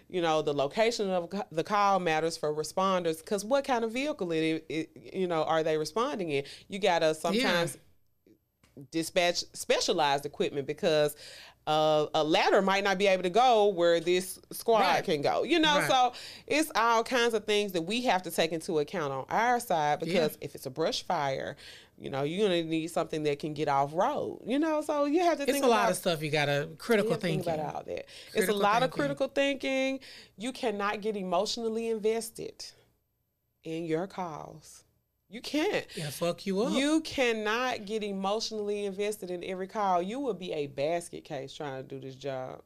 [0.09, 3.17] You know, the location of the call matters for responders.
[3.17, 6.45] Because what kind of vehicle it, it, you know, are they responding in?
[6.69, 7.77] You gotta sometimes
[8.91, 11.15] dispatch specialized equipment because
[11.65, 15.03] uh, a ladder might not be able to go where this squad Right.
[15.03, 15.43] can go.
[15.43, 15.89] You know, Right.
[15.91, 16.13] so
[16.47, 19.99] it's all kinds of things that we have to take into account on our side
[19.99, 21.57] because if it's a brush fire,
[21.99, 24.39] you know, you're gonna need something that can get off road.
[24.45, 26.69] You know, so you have to It's think a lot of stuff you got to
[26.77, 27.59] critical have to think thinking.
[27.61, 27.97] about all that.
[27.97, 29.99] it's a Critical lot of critical thinking.
[30.37, 32.63] You cannot get emotionally invested
[33.63, 34.83] in your calls.
[35.29, 35.85] You can't.
[35.95, 36.71] Yeah, fuck you up.
[36.73, 40.01] You cannot get emotionally invested in every call.
[40.01, 42.61] You will be a basket case trying to do this job.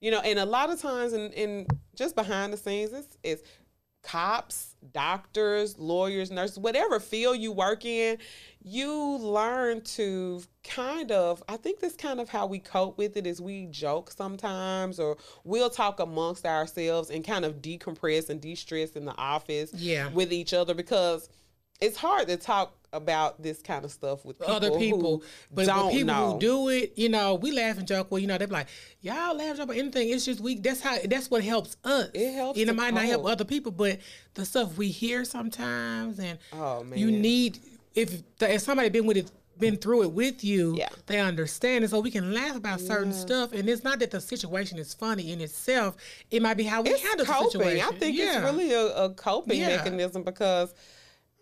[0.00, 3.42] You know, and a lot of times in, in just behind the scenes, it's, it's
[4.02, 8.16] cops, doctors, lawyers, nurses, whatever field you work in,
[8.62, 13.26] you learn to kind of, I think that's kind of how we cope with it
[13.26, 18.92] is we joke sometimes or we'll talk amongst ourselves and kind of decompress and de-stress
[18.92, 20.08] in the office Yeah.
[20.10, 21.28] with each other because
[21.80, 25.22] it's hard to talk about this kind of stuff with people other people,
[25.52, 26.32] but don't people know.
[26.32, 28.06] who do it, you know, we laugh and joke.
[28.10, 28.68] Well, you know, they're like,
[29.02, 30.08] y'all laugh and joke about anything.
[30.08, 30.54] It's just we.
[30.58, 30.96] That's how.
[31.04, 32.08] That's what helps us.
[32.14, 33.98] It helps You know, might not help other people, but
[34.34, 37.58] the stuff we hear sometimes, and Oh, you need
[37.94, 39.30] if if somebody been with it.
[39.58, 40.88] Been through it with you, Yeah.
[41.06, 43.52] they understand And so we can laugh about certain stuff.
[43.52, 45.96] And it's not that the situation is funny in itself;
[46.30, 47.50] it might be how we it's handle the coping.
[47.50, 47.84] situation.
[47.92, 48.34] I think yeah.
[48.36, 49.78] it's really a, a coping Yeah.
[49.78, 50.72] mechanism because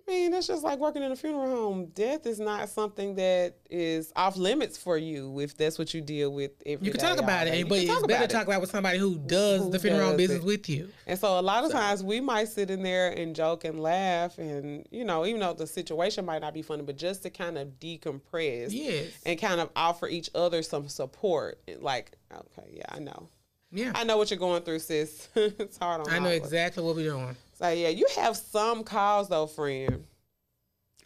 [0.08, 1.86] I mean it's just like working in a funeral home.
[1.86, 6.32] Death is not something that is off limits for you if that's what you deal
[6.32, 8.30] with every You can talk about it, but it's talk better about to it.
[8.38, 10.46] talk about with somebody who does Who the funeral home does business it.
[10.46, 10.90] with you.
[11.08, 14.38] And so a lot of times we might sit in there and joke and laugh
[14.38, 17.58] and you know, even though the situation might not be funny, but just to kind
[17.58, 19.08] of decompress Yes.
[19.26, 21.58] and kind of offer each other some support.
[21.80, 23.28] Like, okay, yeah, I know.
[23.72, 23.90] Yeah.
[23.96, 25.28] I know what you're going through, sis.
[25.34, 26.46] it's hard on I know all of us.
[26.46, 27.36] exactly what we're doing.
[27.58, 30.04] So yeah, you have some calls though, friend,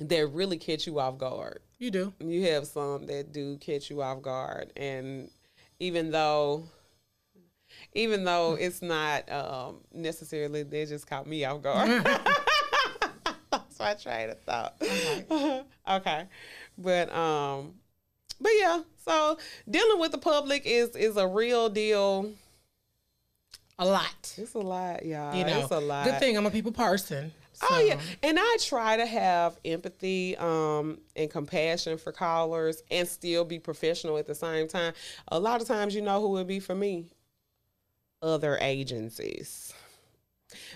[0.01, 1.61] that really catch you off guard.
[1.78, 2.12] You do.
[2.18, 5.30] You have some that do catch you off guard, and
[5.78, 6.64] even though,
[7.94, 12.05] even though it's not um, necessarily, they just caught me off guard.
[13.53, 14.74] That's my train of thought.
[15.88, 16.24] okay,
[16.76, 17.74] but um,
[18.40, 18.82] but yeah.
[19.05, 19.38] So
[19.70, 22.32] dealing with the public is is a real deal.
[23.81, 24.35] A lot.
[24.37, 25.35] It's a lot, y'all.
[25.35, 26.05] You know, it's a lot.
[26.05, 27.33] good thing I'm a people person.
[27.70, 33.43] Oh yeah, and I try to have empathy um, and compassion for callers, and still
[33.45, 34.93] be professional at the same time.
[35.28, 37.07] A lot of times, you know who would be for me?
[38.20, 39.72] Other agencies.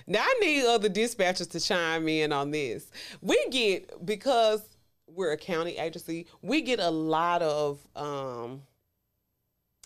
[0.06, 2.90] Now I need other dispatchers to chime in on this.
[3.20, 4.62] We get because
[5.06, 8.62] we're a county agency, we get a lot of um,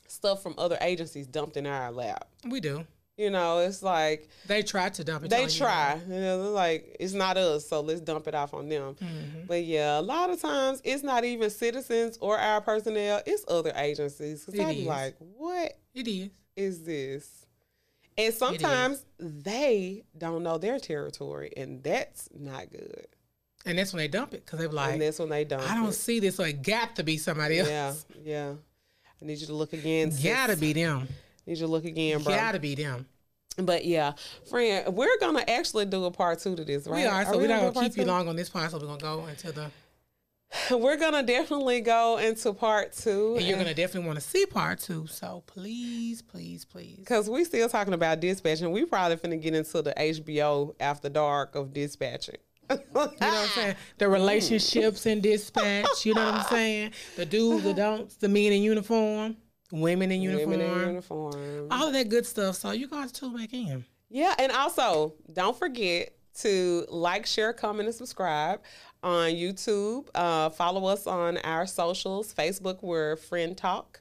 [0.06, 2.28] stuff from other agencies dumped in our lap.
[2.48, 2.86] We do.
[3.18, 5.30] You know, it's like They try to dump it.
[5.30, 5.48] they you.
[5.50, 6.00] try.
[6.08, 8.94] You know, they're like it's not us, so let's dump it off on them.
[8.94, 9.40] Mm-hmm.
[9.48, 13.72] But yeah, a lot of times it's not even citizens or our personnel; it's other
[13.74, 14.44] agencies.
[14.44, 16.30] Cause It I'm like, what It is.
[16.56, 17.44] is this?
[18.16, 23.06] And sometimes they don't know their territory, and that's not good.
[23.66, 25.60] And that's when they dump it because they're like, and that's when they don't.
[25.68, 27.68] I don't see this, so it got to be somebody else.
[27.68, 27.94] Yeah,
[28.24, 28.52] yeah.
[29.20, 30.12] I need you to look again.
[30.22, 31.08] Gotta be them.
[31.48, 32.34] Need you look again, bro.
[32.34, 33.06] Gotta be them.
[33.56, 34.12] But yeah,
[34.50, 36.98] friend, we're gonna actually do a part two to this, right?
[36.98, 38.70] We are, so we we're not gonna gonna keep you long on this part.
[38.70, 39.70] So we're gonna go into the.
[40.70, 44.78] We're gonna definitely go into part two, And you're gonna definitely want to see part
[44.78, 45.06] two.
[45.06, 46.96] So please, please, please.
[46.98, 48.70] because we still talking about dispatching.
[48.70, 52.36] We probably finna get into the HBO after dark of dispatching.
[52.70, 53.52] You know what I'm ah.
[53.54, 53.76] saying?
[53.96, 54.12] The mm.
[54.12, 56.04] relationships in dispatch.
[56.04, 56.92] You know what I'm saying?
[57.16, 59.36] The do's, the don'ts, the men in uniform,
[59.72, 61.68] women in uniform, Women in uniform.
[61.70, 62.56] all of that good stuff.
[62.56, 63.84] So you guys tune back in.
[64.10, 68.60] Yeah, and also don't forget to like, share, comment, and subscribe
[69.02, 70.08] on YouTube.
[70.14, 72.32] Uh, follow us on our socials.
[72.32, 74.00] Facebook, we're Fren Talk.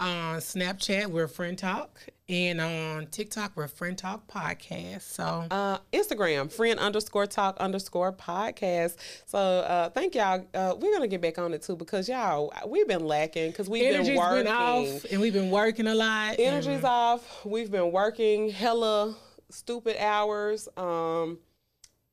[0.00, 2.00] On Snapchat, we're Fren Talk,
[2.30, 5.02] and on TikTok, we're Fren Talk Podcast.
[5.02, 8.96] So Uh, Instagram, friend underscore talk underscore podcast.
[9.26, 10.44] So uh, thank y'all.
[10.52, 13.84] Uh, we're gonna get back on it too because y'all we've been lacking because we've
[13.84, 14.44] energy's been working.
[14.44, 16.36] been off, and we've been working a lot.
[16.38, 17.44] Energy's off.
[17.46, 19.16] We've been working hella
[19.50, 20.68] stupid hours.
[20.76, 21.38] Um,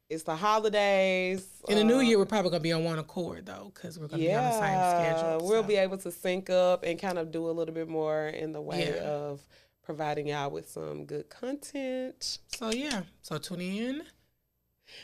[0.09, 1.45] it's the holidays.
[1.67, 4.07] In the new Uh, year, we're probably gonna be on one accord though, because we're
[4.07, 4.61] gonna be on the same
[5.19, 5.45] schedule.
[5.45, 8.53] We'll be able to sync up and kind of do a little bit more in
[8.53, 9.01] the way Yeah.
[9.03, 9.41] of
[9.85, 12.39] providing y'all with some good content.
[12.47, 14.03] So yeah, so tune in.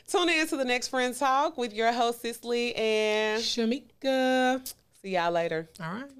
[0.07, 4.73] Tune in to the next Fren Talk with your host Cicely and Shamika.
[5.01, 5.69] see y'all later.
[5.79, 6.11] All right.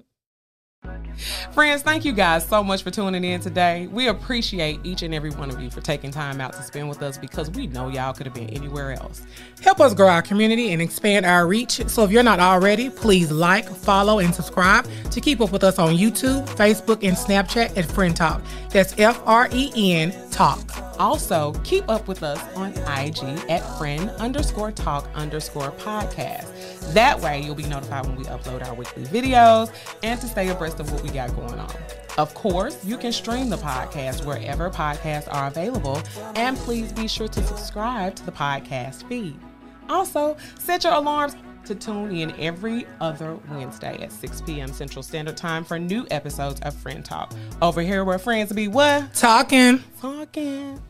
[1.52, 3.86] Friends, thank you guys so much for tuning in today.
[3.88, 7.02] We appreciate each and every one of you for taking time out to spend with
[7.02, 9.22] us because we know y'all could have been anywhere else.
[9.62, 11.86] Help us grow our community and expand our reach.
[11.88, 15.78] So if you're not already, please like, follow, and subscribe to keep up with us
[15.78, 18.42] on YouTube, Facebook, and Snapchat at Fren Talk.
[18.70, 20.58] That's F R E N Talk.
[20.98, 26.51] Also, keep up with us on IG at friend underscore talk underscore podcast.
[26.90, 29.72] That way, you'll be notified when we upload our weekly videos
[30.02, 31.74] and to stay abreast of what we got going on.
[32.18, 36.02] Of course, you can stream the podcast wherever podcasts are available,
[36.34, 39.38] and please be sure to subscribe to the podcast feed.
[39.88, 44.72] Also, set your alarms to tune in every other Wednesday at 6 p.m.
[44.72, 47.32] Central Standard Time for new episodes of Fren Talk.
[47.62, 49.14] Over here, where friends be what?
[49.14, 49.82] Talking.
[50.00, 50.80] Talking.